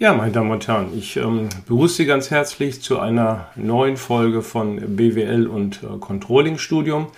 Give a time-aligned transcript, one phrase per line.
[0.00, 4.42] Ja, meine Damen und Herren, ich ähm, begrüße Sie ganz herzlich zu einer neuen Folge
[4.42, 7.08] von BWL und äh, Controlling Studium.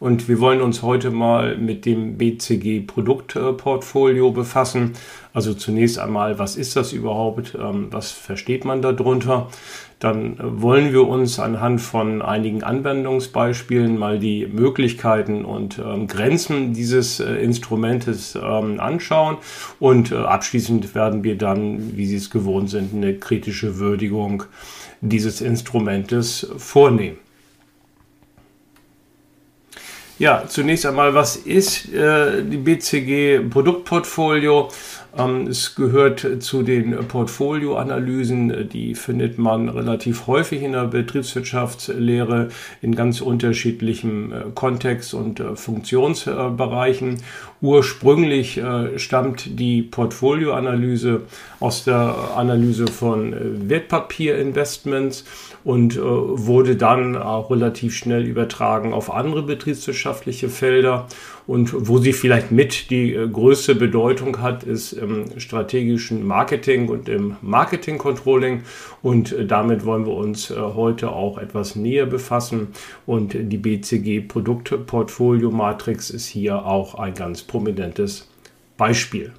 [0.00, 4.94] Und wir wollen uns heute mal mit dem BCG Produktportfolio befassen.
[5.34, 7.54] Also zunächst einmal, was ist das überhaupt?
[7.54, 9.48] Ähm, was versteht man darunter?
[9.98, 17.20] Dann wollen wir uns anhand von einigen Anwendungsbeispielen mal die Möglichkeiten und ähm, Grenzen dieses
[17.20, 19.36] äh, Instrumentes ähm, anschauen.
[19.78, 24.44] Und äh, abschließend werden wir dann, wie Sie es gewohnt sind, eine kritische Würdigung
[25.02, 27.18] dieses Instrumentes vornehmen.
[30.20, 34.68] Ja, zunächst einmal, was ist äh, die BCG Produktportfolio?
[35.16, 42.48] Ähm, es gehört zu den Portfolioanalysen, die findet man relativ häufig in der Betriebswirtschaftslehre
[42.80, 47.22] in ganz unterschiedlichem äh, Kontext und äh, Funktionsbereichen.
[47.60, 51.22] Ursprünglich äh, stammt die Portfolioanalyse
[51.58, 53.34] aus der Analyse von
[53.68, 55.24] Wertpapierinvestments
[55.62, 61.06] und wurde dann auch relativ schnell übertragen auf andere betriebswirtschaftliche Felder.
[61.46, 67.36] Und wo sie vielleicht mit die größte Bedeutung hat, ist im strategischen Marketing und im
[67.42, 68.62] Marketing Controlling.
[69.02, 72.68] Und äh, damit wollen wir uns äh, heute auch etwas näher befassen.
[73.06, 78.28] Und die BCG Produktportfolio Matrix ist hier auch ein ganz prominentes
[78.76, 79.32] Beispiel.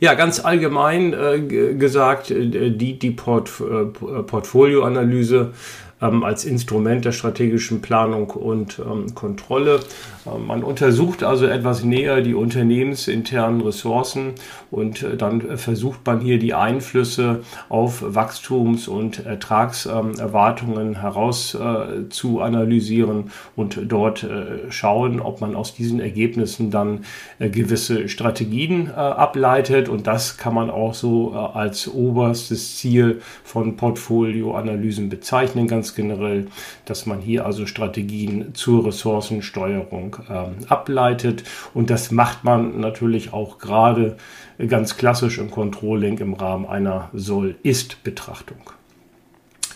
[0.00, 1.40] Ja, ganz allgemein äh,
[1.74, 5.52] gesagt, äh, die, die Port, äh, Portfolioanalyse
[6.00, 9.80] ähm, als Instrument der strategischen Planung und ähm, Kontrolle.
[10.24, 14.34] Man untersucht also etwas näher die unternehmensinternen Ressourcen
[14.70, 22.40] und äh, dann versucht man hier die Einflüsse auf Wachstums- und Ertragserwartungen heraus äh, zu
[22.40, 27.04] analysieren und dort äh, schauen, ob man aus diesen Ergebnissen dann
[27.40, 33.22] äh, gewisse Strategien äh, ableitet und das kann man auch so äh, als oberstes Ziel
[33.42, 35.66] von Portfolioanalysen bezeichnen.
[35.66, 36.46] Ganz generell,
[36.84, 41.44] dass man hier also Strategien zur Ressourcensteuerung ähm, ableitet.
[41.74, 44.16] Und das macht man natürlich auch gerade
[44.68, 48.58] ganz klassisch im Controlling im Rahmen einer Soll-Ist-Betrachtung.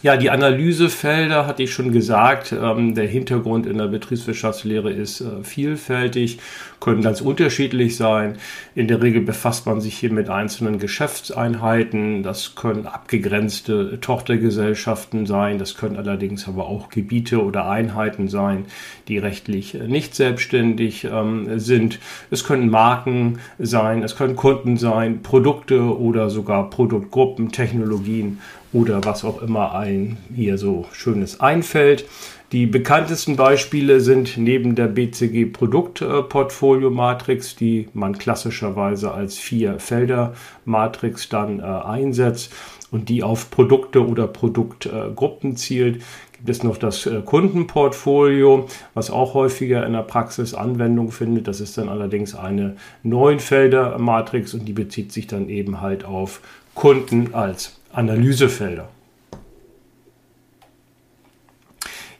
[0.03, 2.53] Ja, die Analysefelder hatte ich schon gesagt.
[2.53, 6.39] Ähm, der Hintergrund in der Betriebswirtschaftslehre ist äh, vielfältig,
[6.81, 8.37] können ganz unterschiedlich sein.
[8.75, 12.23] In der Regel befasst man sich hier mit einzelnen Geschäftseinheiten.
[12.23, 15.59] Das können abgegrenzte Tochtergesellschaften sein.
[15.59, 18.67] Das können allerdings aber auch Gebiete oder Einheiten sein,
[19.09, 22.01] die rechtlich nicht selbstständig ähm, sind.
[22.31, 28.39] Es können Marken sein, es können Kunden sein, Produkte oder sogar Produktgruppen, Technologien
[28.73, 32.05] oder was auch immer ein hier so schönes einfällt.
[32.53, 40.35] Die bekanntesten Beispiele sind neben der BCG Produktportfolio Matrix, die man klassischerweise als vier Felder
[40.65, 42.53] Matrix dann äh, einsetzt
[42.93, 49.11] und die auf Produkte oder Produktgruppen äh, zielt, gibt es noch das äh, Kundenportfolio, was
[49.11, 51.49] auch häufiger in der Praxis Anwendung findet.
[51.49, 56.41] Das ist dann allerdings eine neunfelder Matrix und die bezieht sich dann eben halt auf
[56.75, 58.91] Kunden als Analysefelder.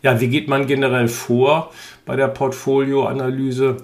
[0.01, 1.71] Ja, wie geht man generell vor
[2.07, 3.77] bei der Portfolioanalyse?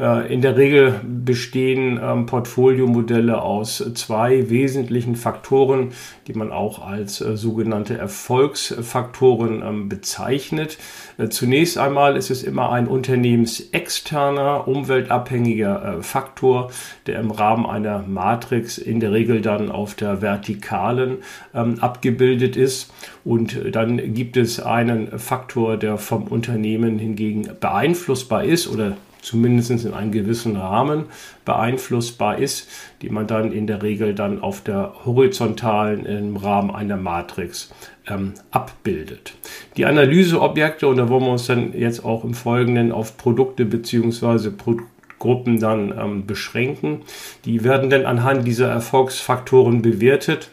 [0.00, 5.90] Äh, in der Regel bestehen ähm, Portfoliomodelle aus zwei wesentlichen Faktoren,
[6.26, 10.78] die man auch als äh, sogenannte Erfolgsfaktoren ähm, bezeichnet.
[11.18, 16.70] Äh, zunächst einmal ist es immer ein unternehmensexterner, umweltabhängiger Faktor,
[17.06, 21.18] der im Rahmen einer Matrix in der Regel dann auf der vertikalen
[21.54, 22.90] ähm, abgebildet ist.
[23.24, 29.94] Und dann gibt es einen Faktor, der vom Unternehmen hingegen beeinflussbar ist oder zumindest in
[29.94, 31.04] einem gewissen Rahmen
[31.44, 32.68] beeinflussbar ist,
[33.02, 37.72] die man dann in der Regel dann auf der horizontalen im Rahmen einer Matrix
[38.08, 39.34] ähm, abbildet.
[39.76, 44.50] Die Analyseobjekte, und da wollen wir uns dann jetzt auch im Folgenden auf Produkte bzw.
[44.50, 47.02] Produktgruppen dann ähm, beschränken,
[47.44, 50.50] die werden dann anhand dieser Erfolgsfaktoren bewertet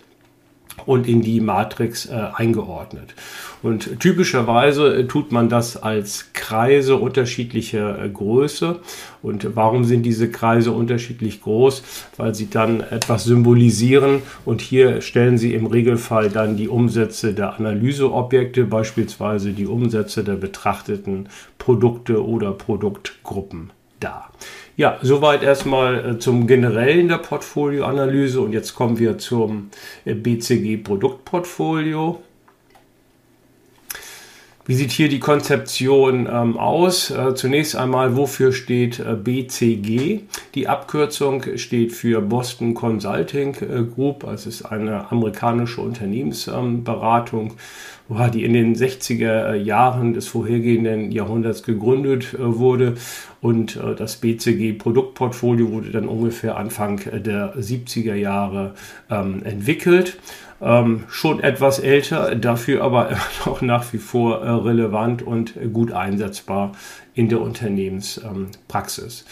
[0.88, 3.14] und in die Matrix äh, eingeordnet.
[3.62, 8.80] Und typischerweise äh, tut man das als Kreise unterschiedlicher äh, Größe.
[9.22, 11.84] Und warum sind diese Kreise unterschiedlich groß?
[12.16, 17.56] Weil sie dann etwas symbolisieren und hier stellen sie im Regelfall dann die Umsätze der
[17.56, 24.32] Analyseobjekte, beispielsweise die Umsätze der betrachteten Produkte oder Produktgruppen dar.
[24.78, 29.72] Ja, soweit erstmal äh, zum Generellen der Portfolioanalyse und jetzt kommen wir zum
[30.06, 32.22] BCG Produktportfolio.
[34.68, 37.10] Wie sieht hier die Konzeption ähm, aus?
[37.10, 40.24] Äh, zunächst einmal, wofür steht äh, BCG?
[40.56, 44.26] Die Abkürzung steht für Boston Consulting äh, Group.
[44.26, 47.54] Es ist eine amerikanische Unternehmensberatung,
[48.10, 52.98] ähm, die in den 60er Jahren des vorhergehenden Jahrhunderts gegründet äh, wurde.
[53.42, 58.74] Und äh, das BCG Produktportfolio wurde dann ungefähr Anfang der 70er Jahre
[59.10, 60.18] ähm, entwickelt
[60.62, 66.72] ähm, schon etwas älter, dafür aber auch nach wie vor äh, relevant und gut einsetzbar
[67.14, 69.22] in der Unternehmenspraxis.
[69.22, 69.28] Ähm,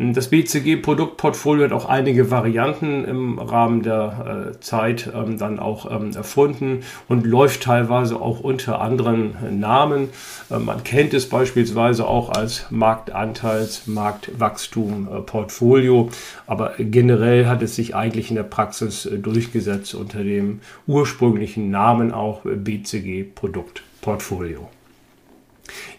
[0.00, 6.12] das BCG-Produktportfolio hat auch einige Varianten im Rahmen der äh, Zeit ähm, dann auch ähm,
[6.14, 10.10] erfunden und läuft teilweise auch unter anderen Namen.
[10.50, 16.10] Äh, man kennt es beispielsweise auch als Marktanteils-, Marktwachstum-Portfolio,
[16.46, 22.12] aber generell hat es sich eigentlich in der Praxis äh, durchgesetzt unter dem ursprünglichen Namen
[22.12, 24.68] auch BCG-Produktportfolio.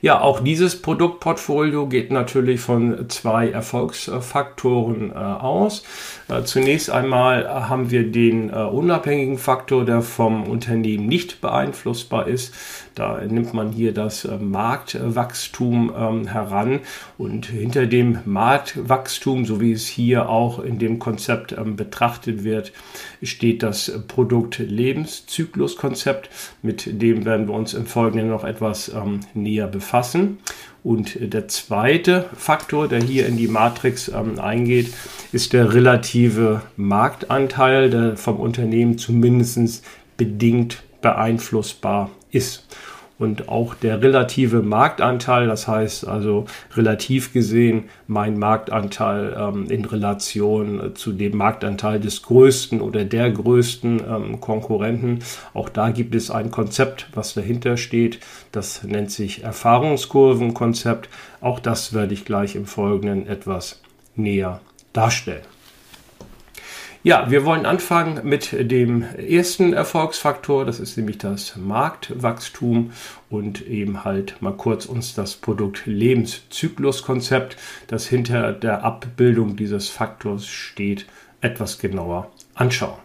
[0.01, 5.83] Ja, auch dieses Produktportfolio geht natürlich von zwei Erfolgsfaktoren äh, aus.
[6.27, 12.53] Äh, zunächst einmal haben wir den äh, unabhängigen Faktor, der vom Unternehmen nicht beeinflussbar ist.
[12.99, 16.81] Da nimmt man hier das äh, Marktwachstum ähm, heran
[17.17, 22.73] und hinter dem Marktwachstum, so wie es hier auch in dem Konzept ähm, betrachtet wird,
[23.23, 26.29] steht das Produkt-Lebenszykluskonzept.
[26.61, 30.39] Mit dem werden wir uns im Folgenden noch etwas ähm, näher befassen.
[30.83, 34.93] Und der zweite Faktor, der hier in die Matrix ähm, eingeht,
[35.31, 39.85] ist der relative Marktanteil, der vom Unternehmen zumindest
[40.17, 42.65] bedingt beeinflussbar ist
[43.19, 50.95] und auch der relative Marktanteil, das heißt also relativ gesehen mein Marktanteil ähm, in Relation
[50.95, 55.19] zu dem Marktanteil des größten oder der größten ähm, Konkurrenten.
[55.53, 58.19] Auch da gibt es ein Konzept, was dahinter steht.
[58.51, 61.09] Das nennt sich Erfahrungskurvenkonzept.
[61.41, 63.81] Auch das werde ich gleich im Folgenden etwas
[64.15, 64.61] näher
[64.93, 65.58] darstellen.
[67.01, 72.91] Ja, wir wollen anfangen mit dem ersten Erfolgsfaktor, das ist nämlich das Marktwachstum
[73.29, 77.55] und eben halt mal kurz uns das Produkt Lebenszykluskonzept,
[77.87, 81.05] das hinter der Abbildung dieses Faktors steht,
[81.39, 82.99] etwas genauer anschauen.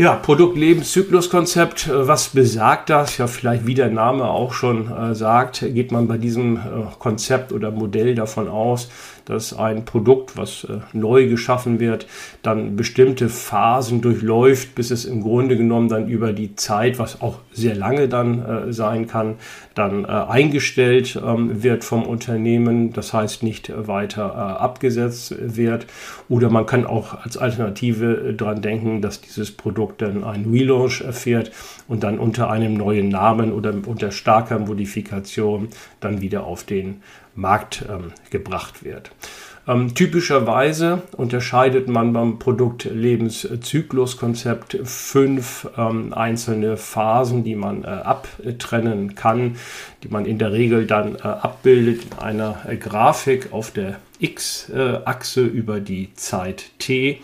[0.00, 3.18] Ja, Produkt-Lebenszykluskonzept, was besagt das?
[3.18, 6.60] Ja, vielleicht wie der Name auch schon äh, sagt, geht man bei diesem äh,
[6.98, 8.88] Konzept oder Modell davon aus,
[9.30, 12.06] dass ein Produkt, was äh, neu geschaffen wird,
[12.42, 17.38] dann bestimmte Phasen durchläuft, bis es im Grunde genommen dann über die Zeit, was auch
[17.52, 19.36] sehr lange dann äh, sein kann,
[19.74, 25.86] dann äh, eingestellt ähm, wird vom Unternehmen, das heißt nicht weiter abgesetzt wird.
[26.28, 31.52] Oder man kann auch als Alternative dran denken, dass dieses Produkt dann einen Relaunch erfährt
[31.88, 35.68] und dann unter einem neuen Namen oder unter starker Modifikation
[36.00, 37.02] dann wieder auf den
[37.40, 39.10] Markt ähm, gebracht wird.
[39.68, 49.56] Ähm, typischerweise unterscheidet man beim Produktlebenszyklus-Konzept fünf ähm, einzelne Phasen, die man äh, abtrennen kann,
[50.02, 55.42] die man in der Regel dann äh, abbildet in einer äh, Grafik auf der X-Achse
[55.42, 57.20] über die Zeit T.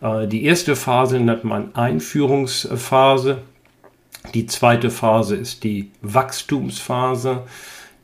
[0.00, 3.42] Äh, die erste Phase nennt man Einführungsphase.
[4.32, 7.42] Die zweite Phase ist die Wachstumsphase.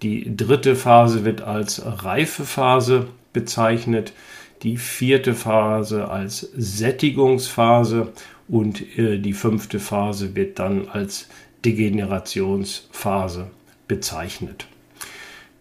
[0.02, 4.12] Die dritte Phase wird als Reifephase bezeichnet,
[4.62, 8.12] die vierte Phase als Sättigungsphase
[8.48, 11.28] und äh, die fünfte Phase wird dann als
[11.64, 13.50] Degenerationsphase
[13.88, 14.66] bezeichnet.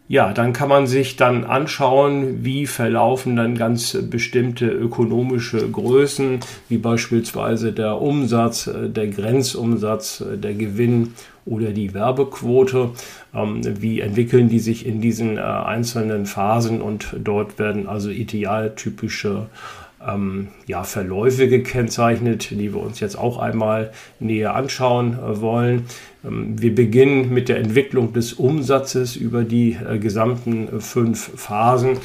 [0.08, 6.80] Ja, dann kann man sich dann anschauen, wie verlaufen dann ganz bestimmte ökonomische Größen, wie
[6.80, 11.14] beispielsweise der Umsatz, äh, der Grenzumsatz, äh, der Gewinn
[11.46, 12.92] oder die Werbequote.
[13.34, 19.48] Ähm, wie entwickeln die sich in diesen äh, einzelnen Phasen und dort werden also idealtypische
[20.06, 25.86] ähm, ja, Verläufe gekennzeichnet, die wir uns jetzt auch einmal näher anschauen äh, wollen.
[26.24, 31.98] Ähm, wir beginnen mit der Entwicklung des Umsatzes über die äh, gesamten fünf Phasen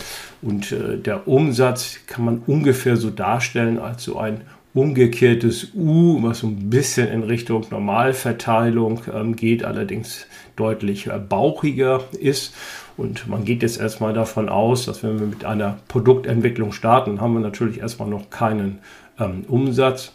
[0.43, 0.75] und
[1.07, 4.43] der Umsatz kann man ungefähr so darstellen als so ein
[4.75, 10.26] umgekehrtes U, was so ein bisschen in Richtung Normalverteilung ähm, geht, allerdings
[10.57, 12.54] deutlich äh, bauchiger ist.
[12.97, 17.35] Und man geht jetzt erstmal davon aus, dass wenn wir mit einer Produktentwicklung starten, haben
[17.35, 18.81] wir natürlich erstmal noch keinen
[19.19, 20.12] ähm, Umsatz.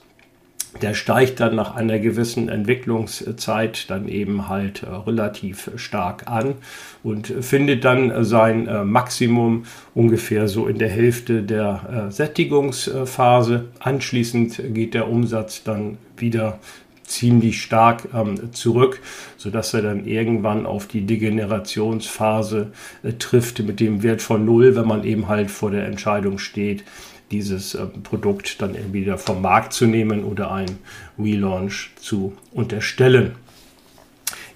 [0.81, 6.55] Der steigt dann nach einer gewissen Entwicklungszeit dann eben halt äh, relativ stark an
[7.03, 13.65] und findet dann sein äh, Maximum ungefähr so in der Hälfte der äh, Sättigungsphase.
[13.79, 16.59] Anschließend geht der Umsatz dann wieder
[17.09, 19.01] ziemlich stark ähm, zurück,
[19.35, 22.71] sodass er dann irgendwann auf die Degenerationsphase
[23.03, 26.83] äh, trifft mit dem Wert von null, wenn man eben halt vor der Entscheidung steht,
[27.31, 30.79] dieses äh, Produkt dann wieder vom Markt zu nehmen oder ein
[31.17, 33.35] Relaunch zu unterstellen.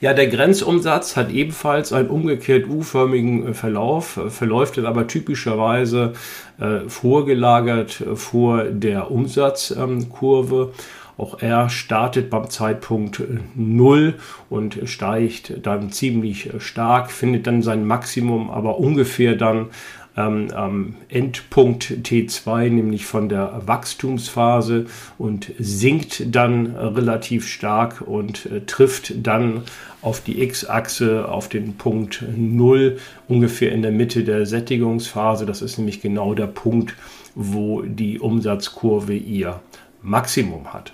[0.04, 6.12] Ja, der Grenzumsatz hat ebenfalls einen umgekehrt U-förmigen äh, Verlauf, äh, verläuft dann aber typischerweise
[6.60, 10.74] äh, vorgelagert vor der Umsatzkurve.
[11.16, 13.22] Auch er startet beim Zeitpunkt
[13.56, 14.16] 0
[14.50, 19.68] und steigt dann ziemlich stark, findet dann sein Maximum aber ungefähr dann
[20.16, 24.86] ähm, am Endpunkt T2, nämlich von der Wachstumsphase
[25.18, 29.64] und sinkt dann relativ stark und äh, trifft dann
[30.02, 35.46] auf die X-Achse auf den Punkt 0 ungefähr in der Mitte der Sättigungsphase.
[35.46, 36.96] Das ist nämlich genau der Punkt,
[37.36, 39.62] wo die Umsatzkurve ihr
[40.02, 40.94] Maximum hat.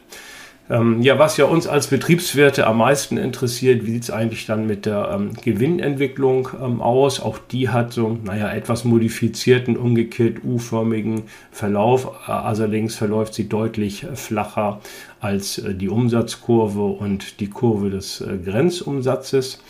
[0.69, 4.67] Ähm, ja, was ja uns als Betriebswerte am meisten interessiert, wie sieht es eigentlich dann
[4.67, 7.19] mit der ähm, Gewinnentwicklung ähm, aus?
[7.19, 12.11] Auch die hat so, naja, etwas modifizierten, umgekehrt U-förmigen Verlauf.
[12.27, 14.79] Äh, allerdings verläuft sie deutlich flacher
[15.19, 19.63] als äh, die Umsatzkurve und die Kurve des äh, Grenzumsatzes.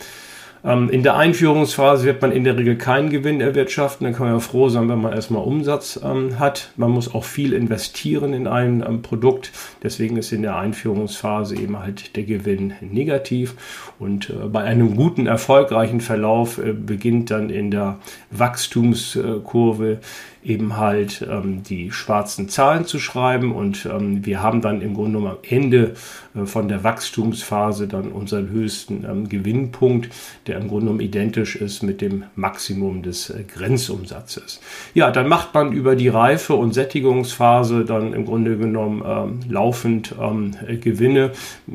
[0.62, 4.04] Ähm, in der Einführungsphase wird man in der Regel keinen Gewinn erwirtschaften.
[4.04, 6.70] Dann kann man ja froh sein, wenn man erstmal Umsatz ähm, hat.
[6.76, 9.52] Man muss auch viel investieren in ein ähm, Produkt.
[9.82, 13.54] Deswegen ist in der Einführungsphase eben halt der Gewinn negativ.
[13.98, 17.98] Und äh, bei einem guten, erfolgreichen Verlauf äh, beginnt dann in der
[18.30, 20.00] Wachstumskurve
[20.42, 25.18] eben halt ähm, die schwarzen Zahlen zu schreiben und ähm, wir haben dann im Grunde
[25.18, 25.94] genommen am Ende
[26.34, 30.08] äh, von der Wachstumsphase dann unseren höchsten ähm, Gewinnpunkt,
[30.46, 34.60] der im Grunde genommen identisch ist mit dem Maximum des äh, Grenzumsatzes.
[34.94, 40.14] Ja, dann macht man über die Reife- und Sättigungsphase dann im Grunde genommen ähm, laufend
[40.20, 41.32] ähm, Gewinne.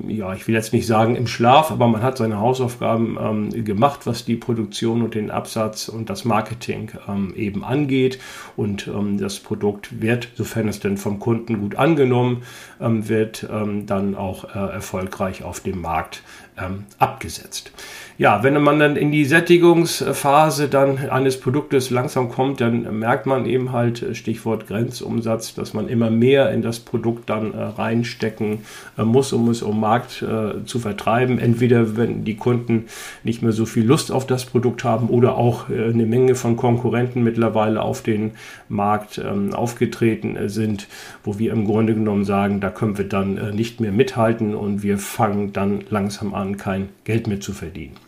[0.08, 4.02] Ja, ich will jetzt nicht sagen im Schlaf, aber man hat seine Hausaufgaben ähm, gemacht,
[4.06, 6.92] was die Produktion und den Absatz und das Marketing
[7.36, 8.20] eben angeht
[8.56, 12.44] und ähm, das Produkt wird, sofern es denn vom Kunden gut angenommen
[12.80, 16.24] ähm, wird, ähm, dann auch äh, erfolgreich auf dem Markt
[16.58, 17.72] ähm, abgesetzt.
[18.18, 23.46] Ja, wenn man dann in die Sättigungsphase dann eines Produktes langsam kommt, dann merkt man
[23.46, 28.60] eben halt, äh, Stichwort Grenzumsatz, dass man immer mehr in das Produkt dann äh, reinstecken
[28.98, 30.24] äh, muss, um es um Markt
[30.66, 31.40] zu vertreiben.
[31.40, 32.86] Entweder wenn die Kunden
[33.24, 37.24] nicht mehr so viel Lust auf das Produkt haben oder auch eine Menge von Konkurrenten
[37.24, 38.32] mittlerweile auf den
[38.70, 40.88] Markt ähm, aufgetreten sind,
[41.24, 44.98] wo wir im Grunde genommen sagen, da können wir dann nicht mehr mithalten und wir
[44.98, 48.05] fangen dann langsam an, kein Geld mehr zu verdienen.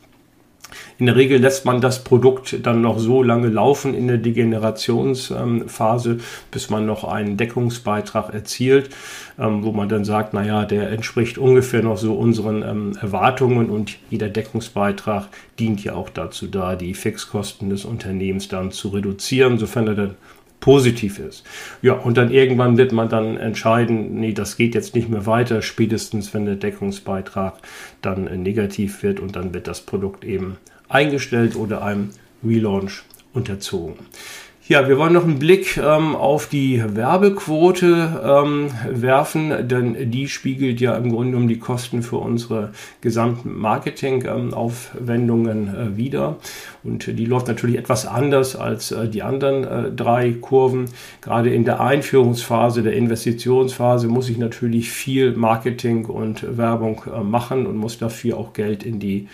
[0.98, 6.20] In der Regel lässt man das Produkt dann noch so lange laufen in der Degenerationsphase,
[6.52, 8.90] bis man noch einen Deckungsbeitrag erzielt,
[9.40, 13.98] ähm, wo man dann sagt, naja, der entspricht ungefähr noch so unseren ähm, Erwartungen und
[14.10, 15.28] jeder Deckungsbeitrag
[15.60, 20.16] dient ja auch dazu da, die Fixkosten des Unternehmens dann zu reduzieren, sofern er dann
[20.60, 21.46] positiv ist.
[21.82, 25.62] Ja, und dann irgendwann wird man dann entscheiden, nee, das geht jetzt nicht mehr weiter,
[25.62, 27.56] spätestens wenn der Deckungsbeitrag
[28.02, 30.58] dann negativ wird und dann wird das Produkt eben
[30.90, 32.10] eingestellt oder einem
[32.44, 33.96] Relaunch unterzogen.
[34.70, 40.82] Ja, wir wollen noch einen Blick ähm, auf die Werbequote ähm, werfen, denn die spiegelt
[40.82, 46.36] ja im Grunde um die Kosten für unsere gesamten Marketingaufwendungen ähm, äh, wieder.
[46.84, 50.90] Und die läuft natürlich etwas anders als äh, die anderen äh, drei Kurven.
[51.22, 57.68] Gerade in der Einführungsphase, der Investitionsphase muss ich natürlich viel Marketing und Werbung äh, machen
[57.68, 59.30] und muss dafür auch Geld in die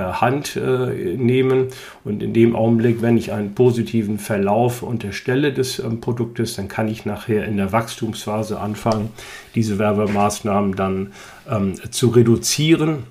[0.00, 1.68] Hand äh, nehmen.
[2.04, 6.88] Und in dem Augenblick, wenn ich einen positiven Verlauf unterstelle des ähm, Produktes, dann kann
[6.88, 9.10] ich nachher in der Wachstumsphase anfangen,
[9.54, 11.12] diese Werbemaßnahmen dann
[11.50, 13.04] ähm, zu reduzieren.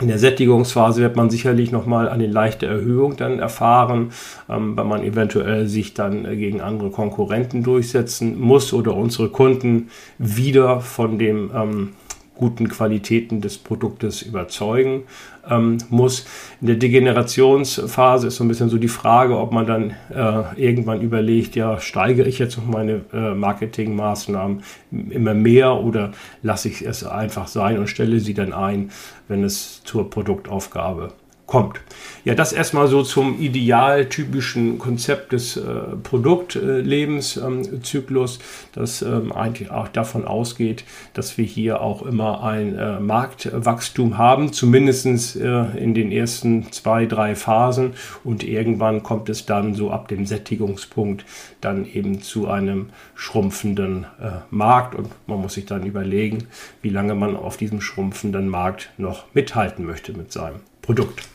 [0.00, 4.10] In der Sättigungsphase wird man sicherlich nochmal eine leichte Erhöhung dann erfahren,
[4.48, 9.90] ähm, weil man eventuell sich dann äh, gegen andere Konkurrenten durchsetzen muss oder unsere Kunden
[10.18, 11.90] wieder von dem ähm,
[12.34, 15.04] guten Qualitäten des Produktes überzeugen
[15.48, 16.26] ähm, muss.
[16.60, 21.00] In der Degenerationsphase ist so ein bisschen so die Frage, ob man dann äh, irgendwann
[21.00, 24.62] überlegt, ja, steigere ich jetzt noch meine äh, Marketingmaßnahmen
[25.10, 26.12] immer mehr oder
[26.42, 28.90] lasse ich es einfach sein und stelle sie dann ein,
[29.28, 31.12] wenn es zur Produktaufgabe
[31.46, 31.80] kommt.
[32.24, 35.62] Ja, das erstmal so zum idealtypischen Konzept des äh,
[36.02, 38.38] Produktlebenszyklus,
[38.72, 44.54] das ähm, eigentlich auch davon ausgeht, dass wir hier auch immer ein äh, Marktwachstum haben,
[44.54, 47.92] zumindest äh, in den ersten zwei, drei Phasen
[48.24, 51.26] und irgendwann kommt es dann so ab dem Sättigungspunkt
[51.60, 56.44] dann eben zu einem schrumpfenden äh, Markt und man muss sich dann überlegen,
[56.80, 61.33] wie lange man auf diesem schrumpfenden Markt noch mithalten möchte mit seinem Produkt.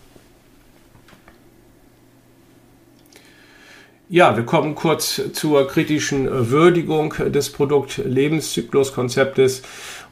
[4.12, 9.62] Ja, wir kommen kurz zur kritischen äh, Würdigung des Produktlebenszyklus-Konzeptes.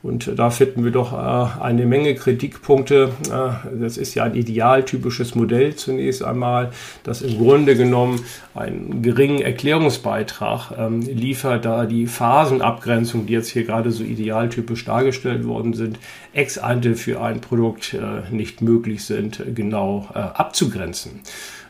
[0.04, 3.10] Und da finden wir doch äh, eine Menge Kritikpunkte.
[3.26, 6.70] Äh, das ist ja ein idealtypisches Modell zunächst einmal,
[7.06, 8.24] das im Grunde genommen
[8.54, 15.48] einen geringen Erklärungsbeitrag ähm, liefert, da die Phasenabgrenzung, die jetzt hier gerade so idealtypisch dargestellt
[15.48, 15.98] worden sind,
[16.34, 17.98] ex ante für ein Produkt
[18.30, 21.22] nicht möglich sind, genau abzugrenzen.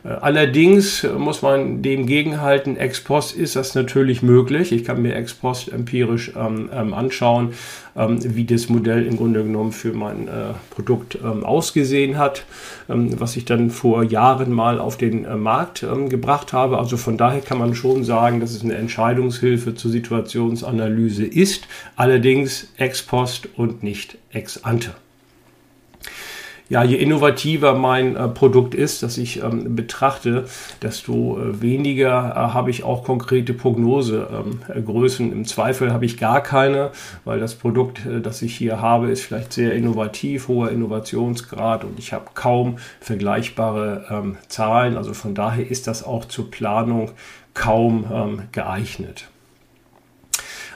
[0.04, 4.72] Äh, allerdings muss man dem gegenhalten, ex post ist das natürlich möglich.
[4.72, 7.54] Ich kann mir ex post empirisch ähm, ähm, anschauen,
[7.96, 12.44] ähm, wie das Modell im Grunde genommen für mein äh, Produkt ähm, ausgesehen hat,
[12.88, 16.78] ähm, was ich dann vor Jahren mal auf den äh, Markt ähm, gebracht habe.
[16.78, 22.72] Also von daher kann man schon sagen, dass es eine Entscheidungshilfe zur Situationsanalyse ist, allerdings
[22.76, 24.94] ex post und nicht ex ante
[26.68, 30.44] ja, je innovativer mein äh, Produkt ist, das ich ähm, betrachte,
[30.82, 35.26] desto äh, weniger äh, habe ich auch konkrete Prognosegrößen.
[35.26, 36.90] Ähm, Im Zweifel habe ich gar keine,
[37.24, 41.98] weil das Produkt, äh, das ich hier habe, ist vielleicht sehr innovativ, hoher Innovationsgrad und
[41.98, 44.98] ich habe kaum vergleichbare ähm, Zahlen.
[44.98, 47.12] Also von daher ist das auch zur Planung
[47.54, 49.28] kaum ähm, geeignet.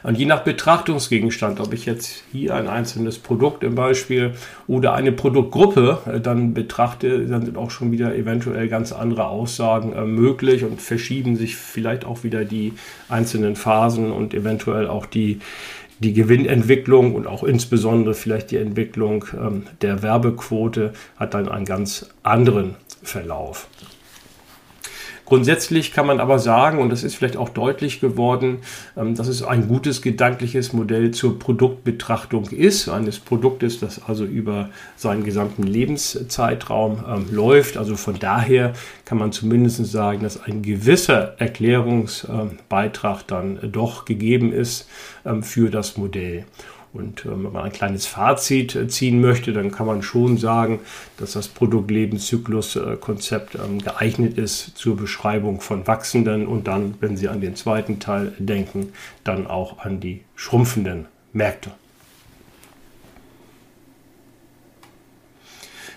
[0.02, 4.32] Und je nach Betrachtungsgegenstand, ob ich jetzt hier ein einzelnes Produkt im Beispiel
[4.66, 9.92] oder eine Produktgruppe äh, dann betrachte, dann sind auch schon wieder eventuell ganz andere Aussagen
[9.92, 12.72] äh, möglich und verschieben sich vielleicht auch wieder die
[13.08, 15.40] einzelnen Phasen und eventuell auch die
[16.02, 22.10] die Gewinnentwicklung und auch insbesondere vielleicht die Entwicklung ähm, der Werbequote hat dann einen ganz
[22.24, 23.68] anderen Verlauf.
[25.32, 28.58] Grundsätzlich kann man aber sagen, und das ist vielleicht auch deutlich geworden,
[28.98, 34.68] ähm, dass es ein gutes gedankliches Modell zur Produktbetrachtung ist, eines Produktes, das also über
[34.94, 37.78] seinen gesamten Lebenszeitraum ähm, läuft.
[37.78, 38.74] Also von daher
[39.06, 44.86] kann man zumindest sagen, dass ein gewisser Erklärungsbeitrag dann doch gegeben ist
[45.24, 46.44] ähm, für das Modell.
[46.92, 50.80] Und äh, wenn man ein kleines Fazit äh, ziehen möchte, dann kann man schon sagen,
[51.16, 57.40] dass das Produktlebenszyklus-Konzept ähm, geeignet ist zur Beschreibung von wachsenden und dann, wenn Sie an
[57.40, 58.92] den zweiten Teil denken,
[59.24, 61.70] dann auch an die schrumpfenden Märkte.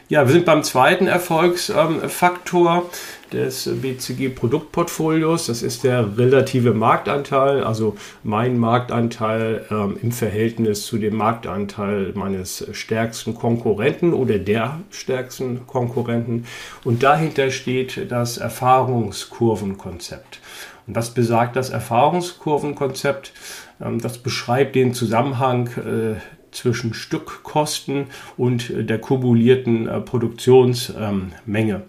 [0.08, 2.90] Ja, wir sind beim zweiten Erfolgsfaktor
[3.36, 5.48] des BCG-Produktportfolios.
[5.48, 12.66] Das ist der relative Marktanteil, also mein Marktanteil ähm, im Verhältnis zu dem Marktanteil meines
[12.72, 16.46] stärksten Konkurrenten oder der stärksten Konkurrenten.
[16.84, 20.40] Und dahinter steht das Erfahrungskurvenkonzept.
[20.88, 23.34] Und was besagt das Erfahrungskurvenkonzept?
[23.82, 26.16] Ähm, das beschreibt den Zusammenhang äh,
[26.56, 31.84] zwischen Stückkosten und äh, der kumulierten äh, Produktionsmenge.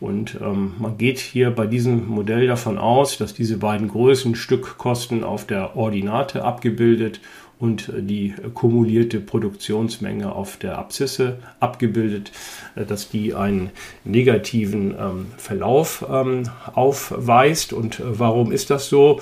[0.00, 5.24] Und ähm, man geht hier bei diesem Modell davon aus, dass diese beiden Größen Stückkosten
[5.24, 7.20] auf der Ordinate abgebildet
[7.64, 12.30] und die kumulierte Produktionsmenge auf der Abszisse abgebildet,
[12.76, 13.70] äh, dass die einen
[14.04, 16.42] negativen ähm, Verlauf ähm,
[16.74, 17.72] aufweist.
[17.72, 19.18] Und äh, warum ist das so?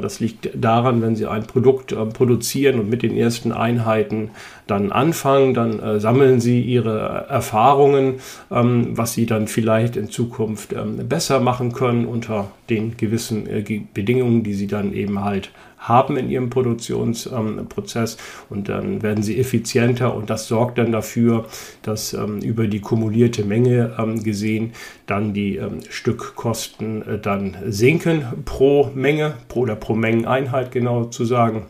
[0.00, 4.30] das liegt daran, wenn Sie ein Produkt äh, produzieren und mit den ersten Einheiten
[4.66, 8.14] dann anfangen, dann äh, sammeln Sie Ihre Erfahrungen,
[8.50, 10.74] ähm, was Sie dann vielleicht in Zukunft
[11.06, 15.50] besser machen können unter den gewissen äh, Bedingungen, die Sie dann eben halt
[15.84, 18.16] haben in ihrem Produktionsprozess
[18.50, 21.46] und dann werden sie effizienter und das sorgt dann dafür,
[21.82, 24.72] dass ähm, über die kumulierte Menge ähm, gesehen
[25.06, 31.24] dann die ähm, Stückkosten äh, dann sinken pro Menge pro oder pro Mengeneinheit genau zu
[31.24, 31.66] sagen.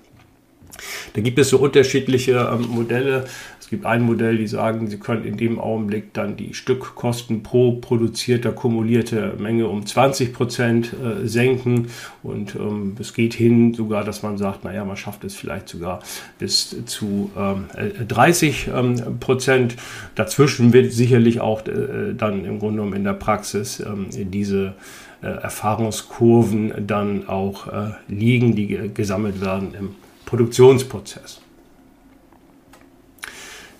[1.14, 3.24] Da gibt es so unterschiedliche ähm, Modelle.
[3.64, 7.72] Es gibt ein Modell, die sagen, sie können in dem Augenblick dann die Stückkosten pro
[7.72, 11.86] produzierter kumulierte Menge um 20 Prozent äh, senken.
[12.22, 16.00] Und ähm, es geht hin sogar, dass man sagt, naja, man schafft es vielleicht sogar
[16.38, 17.64] bis zu ähm,
[18.06, 19.76] 30 äh, ähm, Prozent.
[20.14, 24.74] Dazwischen wird sicherlich auch äh, dann im Grunde genommen in der Praxis ähm, diese
[25.22, 29.94] äh, Erfahrungskurven dann auch äh, liegen, die gesammelt werden im
[30.26, 31.40] Produktionsprozess.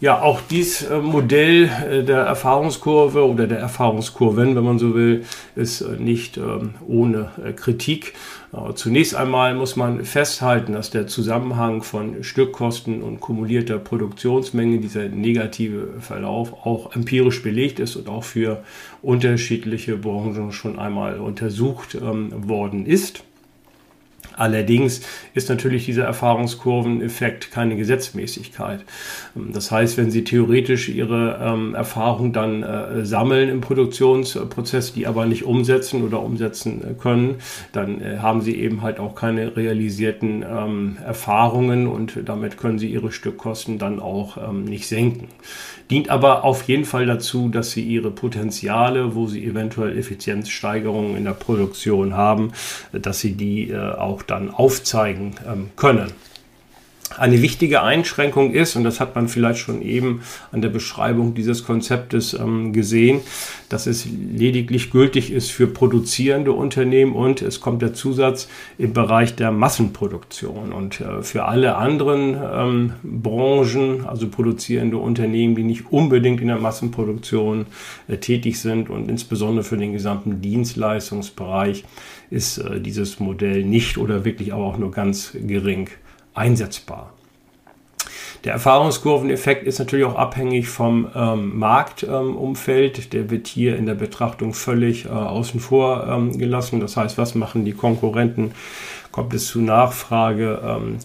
[0.05, 5.25] Ja, auch dieses äh, Modell äh, der Erfahrungskurve oder der Erfahrungskurven, wenn man so will,
[5.57, 8.13] ist äh, nicht ähm, ohne Kritik.
[8.77, 16.01] Zunächst einmal muss man festhalten, dass der Zusammenhang von Stückkosten und kumulierter Produktionsmenge, dieser negative
[16.01, 18.63] Verlauf, auch empirisch belegt ist und auch für
[19.03, 23.25] unterschiedliche Branchen schon einmal untersucht ähm, worden ist.
[24.37, 25.03] Allerdings
[25.35, 28.85] ist natürlich dieser Erfahrungskurveneffekt keine Gesetzmäßigkeit.
[29.35, 35.27] Das heißt, wenn Sie theoretisch Ihre ähm, Erfahrung dann äh, sammeln im Produktionsprozess, die aber
[35.27, 37.37] nicht umsetzen oder umsetzen äh, können,
[37.73, 42.89] dann äh, haben Sie eben halt auch keine realisierten ähm, Erfahrungen und damit können Sie
[42.89, 45.29] Ihre Stückkosten dann auch ähm, nicht senken.
[45.91, 51.25] Dient aber auf jeden Fall dazu, dass Sie Ihre Potenziale, wo Sie eventuell Effizienzsteigerungen in
[51.25, 52.53] der Produktion haben,
[52.93, 56.13] dass Sie die äh, auch dann aufzeigen ähm, können.
[57.17, 61.65] Eine wichtige Einschränkung ist, und das hat man vielleicht schon eben an der Beschreibung dieses
[61.65, 63.21] Konzeptes ähm, gesehen,
[63.69, 69.37] dass es lediglich gültig ist für produzierende Unternehmen und es kommt der Zusatz im Bereich
[69.37, 70.73] der Massenproduktion.
[70.73, 76.59] Und äh, für alle anderen ähm, Branchen, also produzierende Unternehmen, die nicht unbedingt in der
[76.59, 77.67] Massenproduktion
[78.09, 81.85] äh, tätig sind und insbesondere für den gesamten Dienstleistungsbereich,
[82.31, 85.91] ist äh, dieses Modell nicht oder wirklich auch nur ganz gering
[86.35, 87.13] einsetzbar.
[88.45, 92.99] Der Erfahrungskurveneffekt ist natürlich auch abhängig vom ähm, Marktumfeld.
[92.99, 96.79] Ähm, der wird hier in der Betrachtung völlig äh, außen vor ähm, gelassen.
[96.81, 98.53] Das heißt, was machen die Konkurrenten?
[99.13, 100.61] Kommt es zu Nachfrage?
[100.63, 100.99] Ähm,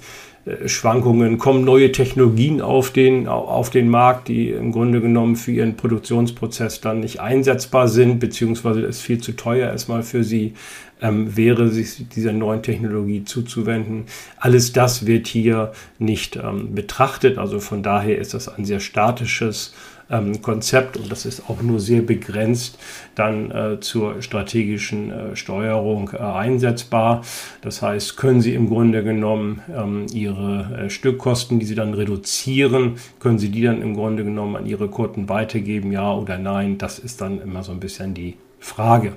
[0.45, 5.51] äh, Schwankungen, kommen neue Technologien auf den, auf den Markt, die im Grunde genommen für
[5.51, 10.53] ihren Produktionsprozess dann nicht einsetzbar sind, beziehungsweise es viel zu teuer erstmal für sie
[11.01, 14.05] ähm, wäre, sich dieser neuen Technologie zuzuwenden.
[14.37, 17.37] Alles das wird hier nicht ähm, betrachtet.
[17.37, 19.73] Also von daher ist das ein sehr statisches
[20.09, 22.79] ähm, Konzept und das ist auch nur sehr begrenzt
[23.15, 27.21] dann äh, zur strategischen äh, Steuerung äh, einsetzbar.
[27.61, 32.95] Das heißt, können Sie im Grunde genommen ähm, Ihre äh, Stückkosten, die Sie dann reduzieren,
[33.19, 36.77] können Sie die dann im Grunde genommen an Ihre Kunden weitergeben, ja oder nein?
[36.77, 39.13] Das ist dann immer so ein bisschen die Frage.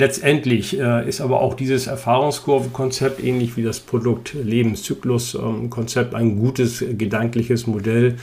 [0.00, 8.14] Letztendlich äh, ist aber auch dieses Erfahrungskurvenkonzept ähnlich wie das Produkt-Lebenszyklus-Konzept ein gutes gedankliches Modell,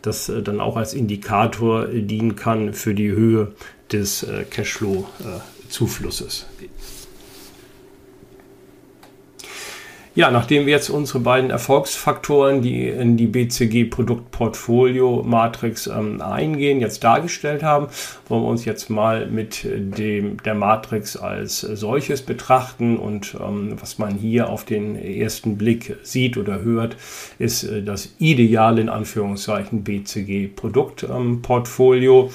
[0.00, 3.52] das äh, dann auch als Indikator dienen kann für die Höhe
[3.92, 6.46] des äh, Cashflow-Zuflusses.
[10.18, 16.80] Ja, nachdem wir jetzt unsere beiden Erfolgsfaktoren, die in die BCG Produktportfolio Matrix ähm, eingehen,
[16.80, 17.86] jetzt dargestellt haben,
[18.26, 22.96] wollen wir uns jetzt mal mit dem, der Matrix als solches betrachten.
[22.96, 26.96] Und ähm, was man hier auf den ersten Blick sieht oder hört,
[27.38, 32.24] ist äh, das ideale in Anführungszeichen BCG Produktportfolio.
[32.24, 32.30] Ähm,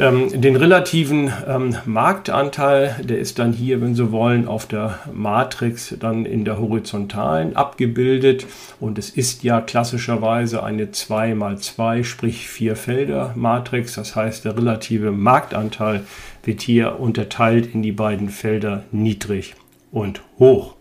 [0.00, 5.94] ähm, den relativen ähm, Marktanteil, der ist dann hier, wenn Sie wollen, auf der Matrix
[6.00, 8.46] dann in der horizontalen abgebildet.
[8.80, 13.94] Und es ist ja klassischerweise eine 2x2, sprich 4 Felder Matrix.
[13.94, 16.04] Das heißt, der relative Marktanteil
[16.44, 19.54] wird hier unterteilt in die beiden Felder niedrig
[19.92, 20.79] und hoch.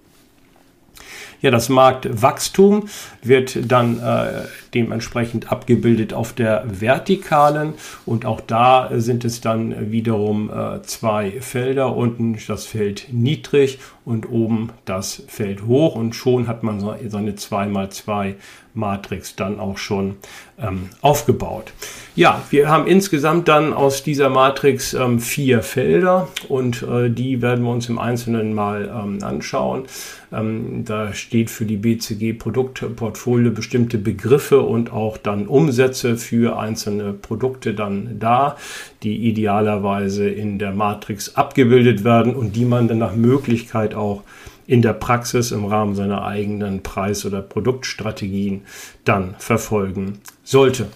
[1.41, 2.89] Ja, das Marktwachstum
[3.21, 7.73] wird dann äh, dementsprechend abgebildet auf der vertikalen
[8.05, 11.95] und auch da sind es dann wiederum äh, zwei Felder.
[11.95, 17.31] Unten das Feld niedrig und oben das Feld hoch und schon hat man so, seine
[17.33, 18.35] 2x2
[18.73, 20.17] Matrix dann auch schon
[20.59, 21.71] ähm, aufgebaut.
[22.15, 27.63] Ja, wir haben insgesamt dann aus dieser Matrix ähm, vier Felder und äh, die werden
[27.63, 29.83] wir uns im Einzelnen mal ähm, anschauen.
[30.31, 37.13] Ähm, da steht für die BCG Produktportfolio bestimmte Begriffe und auch dann Umsätze für einzelne
[37.13, 38.57] Produkte dann da,
[39.03, 44.23] die idealerweise in der Matrix abgebildet werden und die man dann nach Möglichkeit auch
[44.67, 48.61] in der Praxis im Rahmen seiner eigenen Preis- oder Produktstrategien
[49.03, 50.87] dann verfolgen sollte.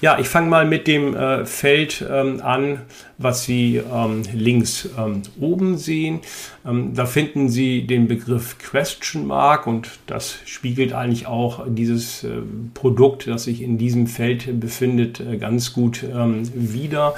[0.00, 2.82] Ja, ich fange mal mit dem äh, Feld ähm, an,
[3.18, 6.20] was Sie ähm, links ähm, oben sehen.
[6.64, 12.40] Ähm, da finden Sie den Begriff Question Mark und das spiegelt eigentlich auch dieses äh,
[12.74, 17.14] Produkt, das sich in diesem Feld befindet, äh, ganz gut ähm, wider.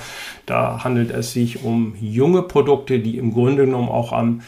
[0.47, 4.41] Da handelt es sich um junge Produkte, die im Grunde genommen auch am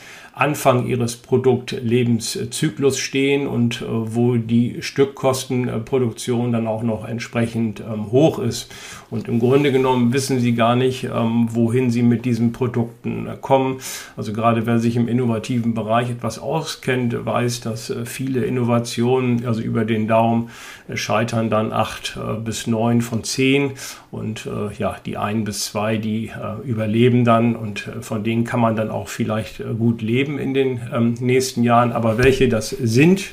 [0.43, 8.41] Anfang ihres Produktlebenszyklus stehen und äh, wo die Stückkostenproduktion dann auch noch entsprechend ähm, hoch
[8.41, 8.69] ist.
[9.09, 13.77] Und im Grunde genommen wissen sie gar nicht, ähm, wohin sie mit diesen Produkten kommen.
[14.17, 19.85] Also gerade wer sich im innovativen Bereich etwas auskennt, weiß, dass viele Innovationen, also über
[19.85, 20.51] den Daumen,
[20.93, 23.73] scheitern dann acht bis neun von zehn
[24.13, 24.49] und
[24.79, 26.31] ja, die ein bis zwei, die
[26.65, 31.15] überleben dann und von denen kann man dann auch vielleicht gut leben in den ähm,
[31.19, 31.93] nächsten Jahren.
[31.93, 33.33] Aber welche das sind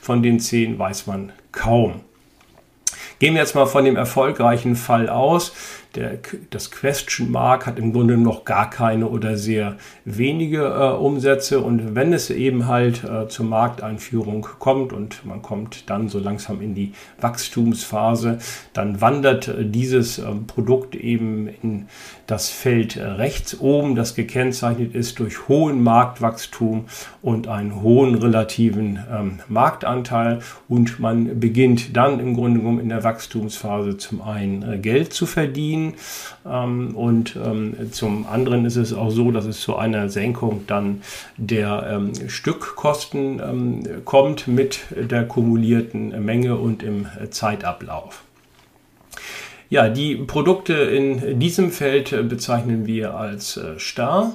[0.00, 2.00] von den zehn, weiß man kaum.
[3.18, 5.52] Gehen wir jetzt mal von dem erfolgreichen Fall aus.
[5.94, 6.18] Der,
[6.50, 11.60] das Question Mark hat im Grunde noch gar keine oder sehr wenige äh, Umsätze.
[11.60, 16.60] Und wenn es eben halt äh, zur Markteinführung kommt und man kommt dann so langsam
[16.60, 18.38] in die Wachstumsphase,
[18.72, 21.88] dann wandert äh, dieses ähm, Produkt eben in
[22.28, 26.84] das Feld rechts oben, das gekennzeichnet ist durch hohen Marktwachstum
[27.22, 33.02] und einen hohen relativen ähm, Marktanteil und man beginnt dann im Grunde genommen in der
[33.02, 35.94] Wachstumsphase zum einen äh, Geld zu verdienen
[36.46, 41.00] ähm, und ähm, zum anderen ist es auch so, dass es zu einer Senkung dann
[41.38, 48.22] der ähm, Stückkosten ähm, kommt mit der kumulierten Menge und im Zeitablauf.
[49.70, 54.34] Ja, die Produkte in diesem Feld bezeichnen wir als äh, starr.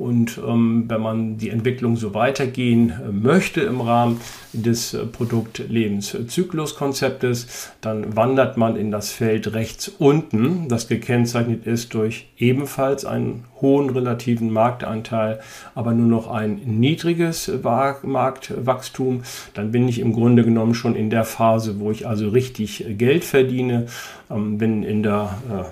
[0.00, 4.18] Und ähm, wenn man die Entwicklung so weitergehen äh, möchte im Rahmen
[4.54, 12.28] des äh, Produktlebenszykluskonzeptes, dann wandert man in das Feld rechts unten, das gekennzeichnet ist durch
[12.38, 15.40] ebenfalls einen hohen relativen Marktanteil,
[15.74, 19.20] aber nur noch ein niedriges Marktwachstum.
[19.52, 23.22] Dann bin ich im Grunde genommen schon in der Phase, wo ich also richtig Geld
[23.22, 23.84] verdiene,
[24.30, 25.64] ähm, bin in der äh,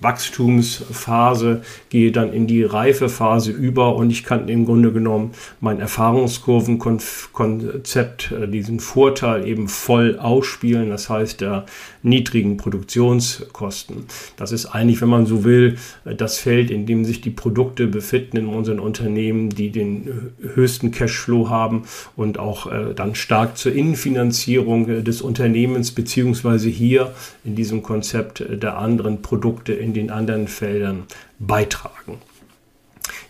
[0.00, 8.32] Wachstumsphase, gehe dann in die Reifephase über und ich kann im Grunde genommen mein Erfahrungskurvenkonzept,
[8.32, 11.66] äh, diesen Vorteil eben voll ausspielen, das heißt der
[12.02, 14.06] niedrigen Produktionskosten.
[14.36, 17.86] Das ist eigentlich, wenn man so will, äh, das Feld, in dem sich die Produkte
[17.86, 20.12] befinden in unseren Unternehmen, die den äh,
[20.54, 21.82] höchsten Cashflow haben
[22.16, 27.12] und auch dann stark zur Innenfinanzierung des Unternehmens beziehungsweise hier
[27.44, 31.04] in diesem Konzept der anderen Produkte in in den anderen Feldern
[31.40, 32.18] beitragen.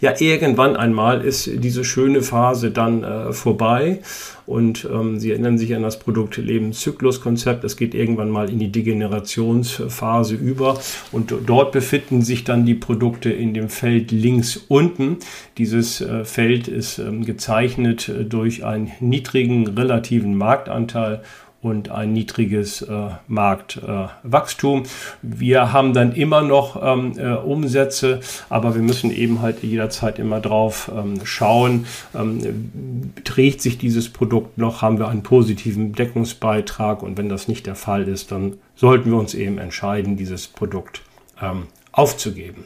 [0.00, 4.00] Ja, irgendwann einmal ist diese schöne Phase dann äh, vorbei
[4.46, 7.64] und ähm, Sie erinnern sich an das Produkt Lebenszykluskonzept.
[7.64, 10.80] Es geht irgendwann mal in die Degenerationsphase über
[11.12, 15.18] und dort befinden sich dann die Produkte in dem Feld links unten.
[15.58, 21.22] Dieses äh, Feld ist ähm, gezeichnet äh, durch einen niedrigen relativen Marktanteil
[21.62, 24.82] und ein niedriges äh, Marktwachstum.
[24.82, 24.86] Äh,
[25.22, 30.40] wir haben dann immer noch ähm, äh, Umsätze, aber wir müssen eben halt jederzeit immer
[30.40, 37.18] drauf ähm, schauen, ähm, trägt sich dieses Produkt noch, haben wir einen positiven Deckungsbeitrag und
[37.18, 41.02] wenn das nicht der Fall ist, dann sollten wir uns eben entscheiden, dieses Produkt
[41.42, 42.64] ähm, aufzugeben.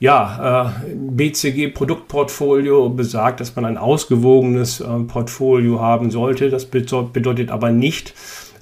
[0.00, 6.48] Ja, äh, BCG Produktportfolio besagt, dass man ein ausgewogenes äh, Portfolio haben sollte.
[6.48, 8.14] Das bedeutet aber nicht,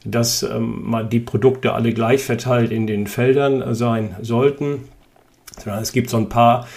[0.04, 4.88] dass ähm, man die Produkte alle gleich verteilt in den Feldern äh, sein sollten,
[5.66, 6.68] es gibt so ein paar